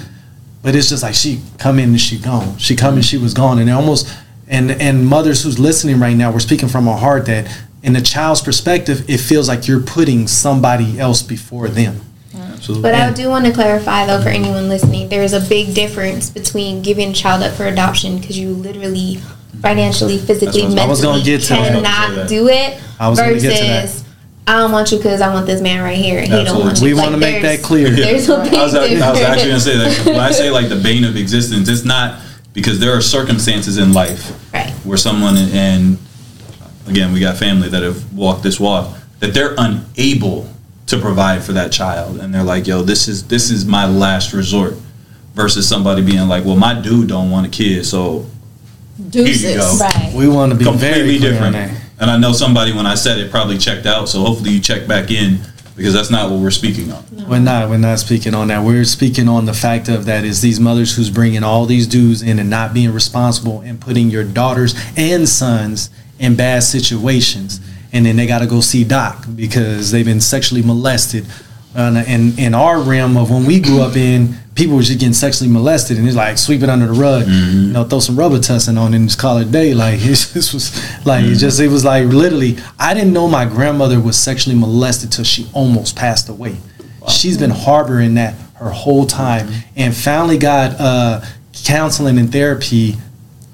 but 0.63 0.77
it's 0.77 0.89
just 0.89 1.03
like 1.03 1.15
she 1.15 1.43
come 1.59 1.81
in 1.81 1.91
and 1.91 2.01
she 2.01 2.17
gone. 2.17 2.57
She 2.59 2.77
come 2.77 2.95
and 2.95 3.05
she 3.05 3.19
was 3.19 3.35
gone, 3.35 3.59
and 3.59 3.69
it 3.69 3.73
almost 3.73 4.09
and 4.53 4.71
and 4.71 5.07
mothers 5.07 5.43
who's 5.43 5.59
listening 5.59 5.99
right 5.99 6.17
now, 6.17 6.31
we're 6.31 6.39
speaking 6.41 6.69
from 6.69 6.87
our 6.87 6.99
heart 6.99 7.27
that 7.27 7.51
in 7.83 7.95
the 7.95 8.01
child's 8.01 8.41
perspective, 8.41 9.09
it 9.09 9.19
feels 9.19 9.49
like 9.49 9.67
you're 9.67 9.81
putting 9.81 10.29
somebody 10.29 11.01
else 11.01 11.23
before 11.23 11.69
them. 11.69 12.01
Absolutely. 12.35 12.83
But 12.83 12.95
I 12.95 13.13
do 13.13 13.29
want 13.29 13.45
to 13.47 13.53
clarify 13.53 14.07
though 14.07 14.23
for 14.23 14.29
anyone 14.29 14.69
listening, 14.69 15.09
there 15.09 15.23
is 15.23 15.33
a 15.33 15.41
big 15.41 15.75
difference 15.75 16.31
between 16.31 16.83
giving 16.83 17.11
a 17.11 17.13
child 17.13 17.43
up 17.43 17.55
for 17.55 17.65
adoption 17.65 18.19
because 18.19 18.39
you 18.39 18.51
literally, 18.51 19.17
financially, 19.61 20.19
physically, 20.19 20.63
That's 20.63 20.75
what 20.75 20.83
I 20.83 20.87
was 20.87 21.01
gonna 21.01 21.17
mentally 21.19 21.39
get 21.39 21.43
to 21.43 21.55
that. 21.55 21.83
cannot 21.83 22.29
do 22.29 22.49
it. 22.49 22.81
I 23.01 23.09
was 23.09 23.19
gonna 23.19 23.33
get 23.41 23.41
to 23.41 23.49
that. 23.49 23.83
versus 23.83 24.05
I 24.47 24.59
don't 24.59 24.73
want 24.73 24.91
you 24.91 24.99
because 24.99 25.21
I 25.21 25.33
want 25.33 25.47
this 25.47 25.61
man 25.61 25.83
right 25.83 25.97
here, 25.97 26.19
and 26.19 26.27
he 26.27 26.45
don't 26.45 26.61
want 26.61 26.79
you. 26.81 26.85
We 26.87 26.95
Like, 26.95 27.03
want 27.05 27.15
to 27.15 27.21
make 27.21 27.43
that 27.43 27.63
clear. 27.63 27.91
There's 27.91 28.29
a 28.29 28.43
big 28.43 28.55
I 28.55 28.65
was, 28.65 28.75
I 28.75 29.11
was 29.11 29.21
actually 29.21 29.49
gonna 29.51 29.61
say 29.61 29.77
that 29.79 30.07
when 30.07 30.21
I 30.21 30.31
say 30.33 30.51
like 30.51 30.69
the 30.69 30.77
bane 30.77 31.05
of 31.05 31.17
existence, 31.17 31.69
it's 31.69 31.85
not 31.85 32.21
because 32.53 32.79
there 32.81 32.93
are 32.97 33.01
circumstances 33.01 33.79
in 33.79 33.93
life 33.93 34.33
Right. 34.53 34.71
where 34.85 34.99
someone 34.99 35.37
and 35.37 35.99
again 36.87 37.13
we 37.13 37.21
got 37.21 37.37
family 37.37 37.69
that 37.69 37.83
have 37.83 38.13
walked 38.13 38.43
this 38.43 38.59
walk 38.61 38.97
that 39.21 39.33
they're 39.35 39.55
unable 39.57 40.49
to 40.87 40.99
provide 40.99 41.43
for 41.43 41.53
that 41.53 41.73
child 41.73 42.19
and 42.21 42.35
they're 42.35 42.43
like 42.43 42.67
yo 42.67 42.83
this 42.83 43.09
is 43.09 43.27
this 43.29 43.51
is 43.51 43.65
my 43.65 43.87
last 43.87 44.33
resort 44.33 44.75
versus 45.35 45.67
somebody 45.69 46.03
being 46.05 46.29
like 46.29 46.45
well 46.45 46.57
my 46.57 46.79
dude 46.79 47.09
don't 47.09 47.31
want 47.31 47.47
a 47.47 47.51
kid 47.51 47.85
so 47.87 48.27
Deuces. 49.09 49.41
Here 49.41 49.51
you 49.53 49.57
go. 49.59 49.77
Right. 49.81 50.13
We 50.15 50.29
want 50.29 50.53
to 50.53 50.59
be 50.59 50.65
completely 50.65 51.19
very 51.19 51.19
different 51.19 51.57
and 51.99 52.11
i 52.11 52.19
know 52.19 52.33
somebody 52.33 52.73
when 52.73 52.87
i 52.87 52.95
said 52.95 53.17
it 53.19 53.31
probably 53.31 53.57
checked 53.59 53.87
out 53.87 54.09
so 54.09 54.21
hopefully 54.21 54.51
you 54.51 54.61
check 54.61 54.87
back 54.87 55.11
in 55.11 55.41
because 55.77 55.95
that's 55.95 56.11
not 56.11 56.31
what 56.31 56.41
we're 56.41 56.51
speaking 56.51 56.93
on 56.93 57.05
We're 57.29 57.39
not. 57.39 57.71
We're 57.71 57.79
not 57.79 57.99
speaking 57.99 58.35
on 58.35 58.49
that. 58.49 58.65
We're 58.65 58.85
speaking 58.85 59.29
on 59.29 59.47
the 59.47 59.55
fact 59.55 59.89
of 59.89 60.05
that 60.07 60.25
is 60.25 60.41
these 60.41 60.61
mothers 60.61 60.95
who's 60.95 61.11
bringing 61.11 61.43
all 61.43 61.67
these 61.67 61.87
dudes 61.87 62.23
in 62.23 62.39
and 62.39 62.51
not 62.51 62.75
being 62.75 62.93
responsible 62.93 63.61
and 63.61 63.81
putting 63.81 64.11
your 64.11 64.25
daughters 64.25 64.75
and 64.97 65.29
sons 65.29 65.91
in 66.19 66.37
bad 66.37 66.63
situations, 66.63 67.61
and 67.93 68.07
then 68.07 68.17
they 68.17 68.27
got 68.27 68.41
to 68.41 68.47
go 68.47 68.61
see 68.61 68.85
doc 68.85 69.27
because 69.35 69.91
they've 69.91 70.05
been 70.05 70.21
sexually 70.21 70.63
molested. 70.63 71.27
And 71.75 71.97
in 71.97 72.39
in 72.39 72.55
our 72.55 72.81
realm 72.81 73.17
of 73.17 73.31
when 73.31 73.47
we 73.47 73.59
grew 73.59 73.81
up 73.81 73.97
in, 73.97 74.37
people 74.55 74.77
were 74.77 74.83
just 74.83 74.99
getting 74.99 75.15
sexually 75.15 75.51
molested, 75.51 75.99
and 75.99 76.07
it's 76.07 76.17
like 76.17 76.39
sweep 76.39 76.63
it 76.63 76.69
under 76.69 76.87
the 76.87 76.93
rug, 76.93 77.25
mm-hmm. 77.25 77.67
you 77.67 77.73
know, 77.73 77.85
throw 77.85 78.01
some 78.01 78.17
Robitussin 78.17 78.79
on 78.79 78.95
and 78.95 79.09
just 79.09 79.19
call 79.19 79.39
it 79.39 79.51
day. 79.51 79.75
Like 79.75 80.01
it 80.01 80.31
this 80.35 80.53
was 80.53 80.75
like 81.07 81.25
it 81.25 81.29
mm-hmm. 81.29 81.39
just 81.39 81.61
it 81.61 81.69
was 81.69 81.85
like 81.85 82.07
literally. 82.07 82.59
I 82.79 82.95
didn't 82.95 83.13
know 83.13 83.29
my 83.29 83.45
grandmother 83.45 84.01
was 84.01 84.19
sexually 84.19 84.59
molested 84.59 85.13
till 85.13 85.25
she 85.25 85.49
almost 85.53 85.97
passed 85.97 86.29
away. 86.29 86.57
She's 87.09 87.37
been 87.37 87.51
harboring 87.51 88.15
that 88.15 88.35
her 88.55 88.71
whole 88.71 89.07
time, 89.07 89.49
mm-hmm. 89.49 89.71
and 89.77 89.97
finally 89.97 90.39
got 90.39 90.79
uh, 90.79 91.21
counseling 91.65 92.19
and 92.19 92.31
therapy 92.31 92.97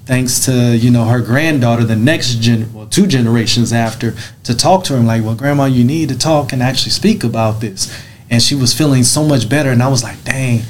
thanks 0.09 0.43
to 0.45 0.75
you 0.75 0.89
know 0.89 1.05
her 1.05 1.21
granddaughter, 1.21 1.83
the 1.83 1.95
next 1.95 2.39
gen, 2.39 2.73
well, 2.73 2.87
two 2.87 3.05
generations 3.05 3.71
after, 3.71 4.15
to 4.43 4.57
talk 4.57 4.83
to 4.83 4.93
her. 4.93 4.99
I'm 4.99 5.05
like, 5.05 5.23
well, 5.23 5.35
grandma, 5.35 5.65
you 5.65 5.83
need 5.83 6.09
to 6.09 6.17
talk 6.17 6.51
and 6.51 6.63
actually 6.63 6.91
speak 6.91 7.23
about 7.23 7.61
this. 7.61 7.95
And 8.31 8.41
she 8.41 8.55
was 8.55 8.73
feeling 8.73 9.03
so 9.03 9.23
much 9.23 9.47
better, 9.47 9.69
and 9.69 9.81
I 9.81 9.87
was 9.87 10.03
like, 10.03 10.23
dang, 10.23 10.61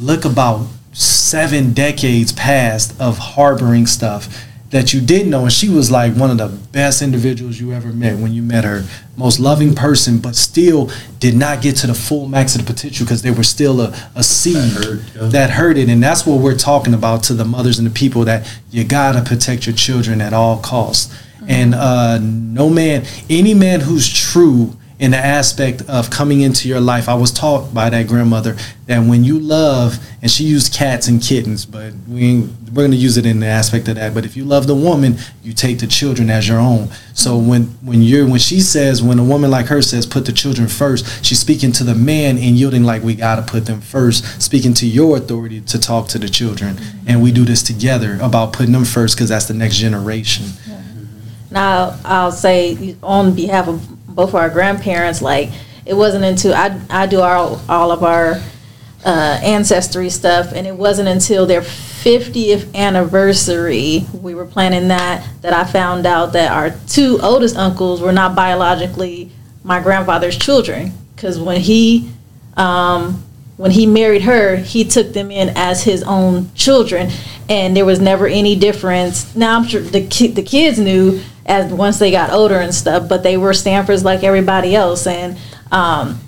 look 0.00 0.24
about 0.24 0.66
seven 0.92 1.72
decades 1.72 2.32
past 2.32 2.98
of 3.00 3.18
harboring 3.18 3.86
stuff 3.86 4.46
that 4.70 4.92
you 4.92 5.00
didn't 5.00 5.30
know. 5.30 5.42
And 5.42 5.52
she 5.52 5.68
was 5.68 5.90
like 5.90 6.14
one 6.14 6.30
of 6.30 6.38
the 6.38 6.48
best 6.48 7.02
individuals 7.02 7.60
you 7.60 7.72
ever 7.72 7.92
met 7.92 8.18
when 8.18 8.32
you 8.32 8.42
met 8.42 8.64
her. 8.64 8.84
Most 9.16 9.38
loving 9.38 9.74
person, 9.74 10.18
but 10.18 10.34
still 10.34 10.90
did 11.18 11.34
not 11.34 11.62
get 11.62 11.76
to 11.76 11.86
the 11.86 11.94
full 11.94 12.28
max 12.28 12.56
of 12.56 12.66
the 12.66 12.72
potential 12.72 13.04
because 13.04 13.22
there 13.22 13.32
was 13.32 13.48
still 13.48 13.80
a, 13.80 14.10
a 14.14 14.22
seed 14.22 14.72
hurt, 14.72 15.00
yeah. 15.14 15.28
that 15.28 15.50
hurted. 15.50 15.88
And 15.88 16.02
that's 16.02 16.26
what 16.26 16.40
we're 16.40 16.56
talking 16.56 16.94
about 16.94 17.22
to 17.24 17.34
the 17.34 17.44
mothers 17.44 17.78
and 17.78 17.86
the 17.86 17.92
people 17.92 18.24
that 18.24 18.50
you 18.70 18.84
gotta 18.84 19.22
protect 19.22 19.66
your 19.66 19.76
children 19.76 20.20
at 20.20 20.32
all 20.32 20.58
costs. 20.58 21.14
And 21.48 21.74
uh, 21.74 22.18
no 22.18 22.68
man, 22.68 23.06
any 23.30 23.54
man 23.54 23.80
who's 23.80 24.12
true 24.12 24.76
in 24.98 25.10
the 25.10 25.18
aspect 25.18 25.82
of 25.88 26.08
coming 26.08 26.40
into 26.40 26.68
your 26.68 26.80
life, 26.80 27.08
I 27.08 27.14
was 27.14 27.30
taught 27.30 27.74
by 27.74 27.90
that 27.90 28.06
grandmother 28.08 28.56
that 28.86 29.00
when 29.00 29.24
you 29.24 29.38
love, 29.38 29.98
and 30.22 30.30
she 30.30 30.44
used 30.44 30.72
cats 30.72 31.06
and 31.06 31.20
kittens, 31.20 31.66
but 31.66 31.92
we 32.08 32.48
we're 32.72 32.84
gonna 32.84 32.96
use 32.96 33.16
it 33.16 33.26
in 33.26 33.40
the 33.40 33.46
aspect 33.46 33.88
of 33.88 33.96
that. 33.96 34.14
But 34.14 34.24
if 34.24 34.36
you 34.36 34.44
love 34.44 34.66
the 34.66 34.74
woman, 34.74 35.16
you 35.42 35.52
take 35.52 35.80
the 35.80 35.86
children 35.86 36.30
as 36.30 36.48
your 36.48 36.58
own. 36.58 36.88
So 37.12 37.36
when 37.36 37.64
when 37.82 38.00
you're 38.00 38.26
when 38.26 38.38
she 38.38 38.60
says 38.60 39.02
when 39.02 39.18
a 39.18 39.24
woman 39.24 39.50
like 39.50 39.66
her 39.66 39.82
says 39.82 40.06
put 40.06 40.24
the 40.24 40.32
children 40.32 40.66
first, 40.66 41.24
she's 41.24 41.40
speaking 41.40 41.72
to 41.72 41.84
the 41.84 41.94
man 41.94 42.38
and 42.38 42.56
yielding 42.56 42.84
like 42.84 43.02
we 43.02 43.14
gotta 43.14 43.42
put 43.42 43.66
them 43.66 43.82
first, 43.82 44.42
speaking 44.42 44.72
to 44.74 44.86
your 44.86 45.18
authority 45.18 45.60
to 45.60 45.78
talk 45.78 46.08
to 46.08 46.18
the 46.18 46.28
children, 46.28 46.78
and 47.06 47.22
we 47.22 47.32
do 47.32 47.44
this 47.44 47.62
together 47.62 48.18
about 48.22 48.54
putting 48.54 48.72
them 48.72 48.86
first 48.86 49.14
because 49.14 49.28
that's 49.28 49.46
the 49.46 49.54
next 49.54 49.76
generation. 49.76 50.46
Now, 51.50 51.98
I'll 52.04 52.32
say 52.32 52.96
on 53.02 53.34
behalf 53.34 53.68
of 53.68 53.95
both 54.16 54.30
of 54.30 54.34
our 54.34 54.50
grandparents, 54.50 55.22
like 55.22 55.50
it 55.84 55.94
wasn't 55.94 56.24
until 56.24 56.54
I 56.54 56.80
I 56.90 57.06
do 57.06 57.20
all 57.20 57.60
all 57.68 57.92
of 57.92 58.02
our 58.02 58.42
uh, 59.04 59.38
ancestry 59.42 60.10
stuff, 60.10 60.52
and 60.52 60.66
it 60.66 60.74
wasn't 60.74 61.08
until 61.08 61.46
their 61.46 61.60
50th 61.60 62.74
anniversary 62.74 64.06
we 64.12 64.34
were 64.34 64.46
planning 64.46 64.88
that 64.88 65.24
that 65.42 65.52
I 65.52 65.64
found 65.64 66.06
out 66.06 66.32
that 66.32 66.50
our 66.50 66.76
two 66.88 67.20
oldest 67.22 67.56
uncles 67.56 68.00
were 68.00 68.12
not 68.12 68.34
biologically 68.34 69.30
my 69.62 69.80
grandfather's 69.80 70.36
children. 70.36 70.92
Because 71.14 71.38
when 71.38 71.60
he 71.60 72.10
um, 72.56 73.22
when 73.56 73.70
he 73.70 73.86
married 73.86 74.22
her, 74.22 74.56
he 74.56 74.84
took 74.84 75.12
them 75.12 75.30
in 75.30 75.50
as 75.56 75.84
his 75.84 76.02
own 76.02 76.52
children, 76.54 77.10
and 77.48 77.76
there 77.76 77.84
was 77.84 78.00
never 78.00 78.26
any 78.26 78.56
difference. 78.56 79.34
Now 79.36 79.56
I'm 79.56 79.66
sure 79.66 79.80
the 79.80 80.06
ki- 80.06 80.28
the 80.28 80.42
kids 80.42 80.78
knew 80.78 81.20
as 81.44 81.72
once 81.72 81.98
they 81.98 82.10
got 82.10 82.30
older 82.30 82.58
and 82.58 82.74
stuff, 82.74 83.08
but 83.08 83.22
they 83.22 83.36
were 83.36 83.54
Stanfords 83.54 84.04
like 84.04 84.24
everybody 84.24 84.74
else, 84.74 85.06
and 85.06 85.38
um, 85.70 86.20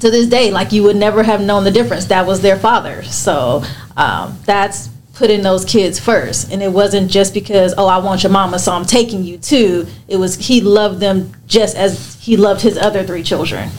to 0.00 0.10
this 0.10 0.28
day, 0.28 0.50
like 0.50 0.72
you 0.72 0.82
would 0.82 0.96
never 0.96 1.22
have 1.22 1.40
known 1.40 1.64
the 1.64 1.70
difference. 1.70 2.06
That 2.06 2.26
was 2.26 2.40
their 2.40 2.58
father, 2.58 3.02
so 3.04 3.62
um, 3.96 4.38
that's 4.44 4.88
putting 5.14 5.42
those 5.42 5.64
kids 5.64 6.00
first, 6.00 6.50
and 6.50 6.62
it 6.62 6.72
wasn't 6.72 7.10
just 7.10 7.34
because 7.34 7.74
oh 7.76 7.86
I 7.86 7.98
want 7.98 8.22
your 8.22 8.32
mama, 8.32 8.58
so 8.58 8.72
I'm 8.72 8.86
taking 8.86 9.22
you 9.22 9.38
too. 9.38 9.86
It 10.08 10.16
was 10.16 10.36
he 10.36 10.60
loved 10.60 11.00
them 11.00 11.32
just 11.46 11.76
as 11.76 12.16
he 12.20 12.36
loved 12.36 12.62
his 12.62 12.76
other 12.76 13.04
three 13.04 13.22
children. 13.22 13.70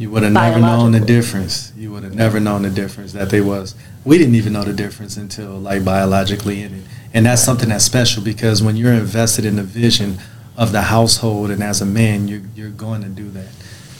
You 0.00 0.08
would 0.08 0.22
have 0.22 0.32
never 0.32 0.58
known 0.58 0.92
the 0.92 1.00
difference. 1.00 1.74
You 1.76 1.92
would 1.92 2.04
have 2.04 2.14
never 2.14 2.40
known 2.40 2.62
the 2.62 2.70
difference 2.70 3.12
that 3.12 3.28
they 3.28 3.42
was. 3.42 3.74
We 4.02 4.16
didn't 4.16 4.34
even 4.34 4.54
know 4.54 4.64
the 4.64 4.72
difference 4.72 5.18
until 5.18 5.58
like 5.58 5.84
biologically 5.84 6.62
in 6.62 6.72
it, 6.72 6.84
and 7.12 7.26
that's 7.26 7.42
something 7.42 7.68
that's 7.68 7.84
special 7.84 8.22
because 8.22 8.62
when 8.62 8.76
you're 8.76 8.94
invested 8.94 9.44
in 9.44 9.56
the 9.56 9.62
vision 9.62 10.16
of 10.56 10.72
the 10.72 10.80
household 10.80 11.50
and 11.50 11.62
as 11.62 11.82
a 11.82 11.84
man, 11.84 12.28
you're 12.28 12.40
you're 12.54 12.70
going 12.70 13.02
to 13.02 13.10
do 13.10 13.28
that. 13.32 13.50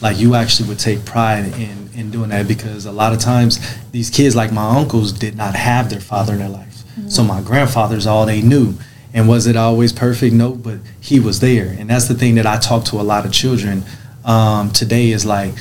Like 0.01 0.17
you 0.17 0.33
actually 0.33 0.69
would 0.69 0.79
take 0.79 1.05
pride 1.05 1.45
in 1.59 1.91
in 1.93 2.09
doing 2.09 2.29
that 2.29 2.47
because 2.47 2.87
a 2.87 2.91
lot 2.91 3.13
of 3.13 3.19
times 3.19 3.59
these 3.91 4.09
kids, 4.09 4.35
like 4.35 4.51
my 4.51 4.75
uncles, 4.75 5.11
did 5.11 5.37
not 5.37 5.53
have 5.53 5.91
their 5.91 6.01
father 6.01 6.33
in 6.33 6.39
their 6.39 6.49
life. 6.49 6.83
So 7.09 7.23
my 7.23 7.41
grandfather's 7.41 8.07
all 8.07 8.25
they 8.25 8.41
knew. 8.41 8.73
And 9.13 9.27
was 9.27 9.45
it 9.45 9.55
always 9.55 9.93
perfect? 9.93 10.33
No, 10.33 10.55
but 10.55 10.79
he 10.99 11.19
was 11.19 11.41
there. 11.41 11.75
And 11.77 11.91
that's 11.91 12.07
the 12.07 12.15
thing 12.15 12.35
that 12.35 12.47
I 12.47 12.57
talk 12.57 12.85
to 12.85 12.99
a 12.99 13.03
lot 13.03 13.23
of 13.23 13.31
children 13.31 13.83
um, 14.25 14.71
today 14.71 15.11
is 15.11 15.25
like, 15.25 15.53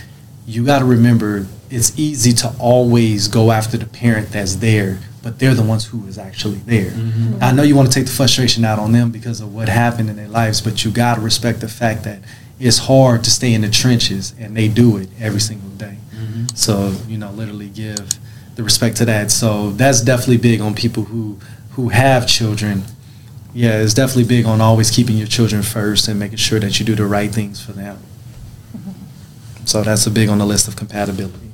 you 0.51 0.65
got 0.65 0.81
to 0.81 0.85
remember 0.85 1.47
it's 1.71 1.99
easy 1.99 2.33
to 2.33 2.53
always 2.59 3.29
go 3.29 3.51
after 3.51 3.77
the 3.77 3.87
parent 3.87 4.31
that's 4.31 4.57
there 4.57 4.99
but 5.23 5.39
they're 5.39 5.55
the 5.55 5.63
ones 5.63 5.85
who 5.87 6.07
is 6.07 6.19
actually 6.19 6.59
there. 6.59 6.91
Mm-hmm. 6.91 7.39
I 7.43 7.53
know 7.53 7.63
you 7.63 7.77
want 7.77 7.93
to 7.93 7.95
take 7.95 8.07
the 8.07 8.13
frustration 8.13 8.65
out 8.65 8.79
on 8.79 8.93
them 8.93 9.11
because 9.11 9.41
of 9.41 9.55
what 9.55 9.69
happened 9.69 10.09
in 10.09 10.17
their 10.17 10.29
lives, 10.29 10.61
but 10.61 10.85
you 10.85 10.91
got 10.91 11.17
to 11.17 11.21
respect 11.21 11.61
the 11.61 11.69
fact 11.69 12.05
that 12.05 12.21
it's 12.59 12.79
hard 12.79 13.25
to 13.25 13.31
stay 13.31 13.53
in 13.53 13.61
the 13.63 13.71
trenches 13.71 14.35
and 14.39 14.57
they 14.57 14.69
do 14.69 14.97
it 14.97 15.09
every 15.19 15.41
single 15.41 15.69
day. 15.71 15.97
Mm-hmm. 16.15 16.47
So, 16.55 16.95
you 17.07 17.19
know, 17.19 17.31
literally 17.33 17.69
give 17.69 18.09
the 18.55 18.63
respect 18.63 18.97
to 18.99 19.05
that. 19.07 19.31
So 19.31 19.71
that's 19.71 20.01
definitely 20.01 20.39
big 20.39 20.61
on 20.61 20.75
people 20.75 21.05
who 21.05 21.39
who 21.73 21.89
have 21.91 22.27
children. 22.27 22.85
Yeah, 23.53 23.81
it's 23.81 23.95
definitely 23.95 24.25
big 24.25 24.47
on 24.47 24.61
always 24.61 24.91
keeping 24.91 25.17
your 25.17 25.27
children 25.27 25.63
first 25.63 26.09
and 26.09 26.19
making 26.19 26.39
sure 26.39 26.61
that 26.61 26.79
you 26.79 26.87
do 26.87 26.95
the 26.95 27.07
right 27.07 27.31
things 27.31 27.65
for 27.65 27.73
them. 27.73 27.99
So 29.71 29.85
that's 29.85 30.05
a 30.05 30.11
big 30.11 30.29
on 30.29 30.39
the 30.39 30.47
list 30.47 30.67
of 30.67 30.75
compatibility. 30.75 31.53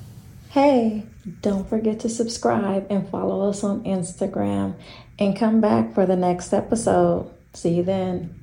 Hey, 0.49 1.05
don't 1.43 1.69
forget 1.69 2.01
to 2.01 2.09
subscribe 2.09 2.87
and 2.89 3.07
follow 3.11 3.51
us 3.51 3.63
on 3.63 3.85
Instagram 3.85 4.75
and 5.19 5.37
come 5.37 5.61
back 5.61 5.93
for 5.93 6.07
the 6.07 6.17
next 6.17 6.55
episode. 6.55 7.31
See 7.53 7.75
you 7.75 7.83
then. 7.83 8.35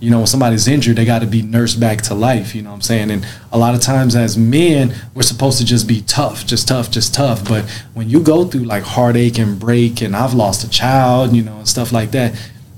you 0.00 0.10
know, 0.10 0.18
when 0.18 0.26
somebody's 0.26 0.68
injured, 0.68 0.96
they 0.96 1.06
got 1.06 1.20
to 1.20 1.26
be 1.26 1.40
nursed 1.40 1.80
back 1.80 2.02
to 2.02 2.14
life. 2.14 2.54
You 2.54 2.60
know 2.60 2.68
what 2.68 2.76
I'm 2.76 2.82
saying? 2.82 3.10
And 3.10 3.26
a 3.52 3.56
lot 3.56 3.74
of 3.74 3.80
times 3.80 4.14
as 4.14 4.36
men, 4.36 4.94
we're 5.14 5.22
supposed 5.22 5.56
to 5.58 5.64
just 5.64 5.88
be 5.88 6.02
tough, 6.02 6.46
just 6.46 6.68
tough, 6.68 6.90
just 6.90 7.14
tough. 7.14 7.48
But 7.48 7.64
when 7.94 8.10
you 8.10 8.20
go 8.20 8.44
through 8.44 8.64
like 8.64 8.82
heartache 8.82 9.38
and 9.38 9.58
break, 9.58 10.02
and 10.02 10.14
I've 10.14 10.34
lost 10.34 10.62
a 10.62 10.68
child, 10.68 11.34
you 11.34 11.42
know, 11.42 11.56
and 11.56 11.66
stuff 11.66 11.90
like 11.90 12.10
that, 12.10 12.34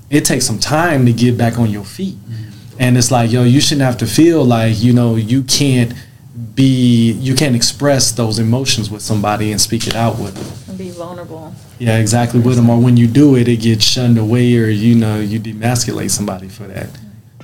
it 0.09 0.23
takes 0.23 0.45
some 0.45 0.57
time 0.57 1.05
to 1.05 1.11
get 1.11 1.37
back 1.37 1.59
on 1.59 1.69
your 1.69 1.83
feet. 1.83 2.15
Mm-hmm. 2.15 2.56
And 2.79 2.97
it's 2.97 3.11
like, 3.11 3.31
yo, 3.31 3.43
you 3.43 3.59
shouldn't 3.59 3.85
have 3.85 3.97
to 3.97 4.07
feel 4.07 4.43
like, 4.43 4.81
you 4.81 4.93
know, 4.93 5.15
you 5.15 5.43
can't 5.43 5.93
be, 6.53 7.11
you 7.13 7.35
can't 7.35 7.55
express 7.55 8.11
those 8.11 8.39
emotions 8.39 8.89
with 8.89 9.01
somebody 9.01 9.51
and 9.51 9.59
speak 9.59 9.87
it 9.87 9.95
out 9.95 10.19
with 10.19 10.35
them. 10.35 10.69
And 10.69 10.77
be 10.77 10.89
vulnerable. 10.89 11.53
Yeah, 11.79 11.97
exactly 11.97 12.39
with 12.39 12.55
them. 12.55 12.69
Or 12.69 12.79
when 12.79 12.97
you 12.97 13.07
do 13.07 13.35
it, 13.35 13.47
it 13.47 13.57
gets 13.57 13.83
shunned 13.83 14.17
away 14.17 14.55
or, 14.57 14.67
you 14.67 14.95
know, 14.95 15.19
you 15.19 15.39
demasculate 15.39 16.11
somebody 16.11 16.47
for 16.47 16.63
that. 16.63 16.89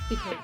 Because 0.08 0.36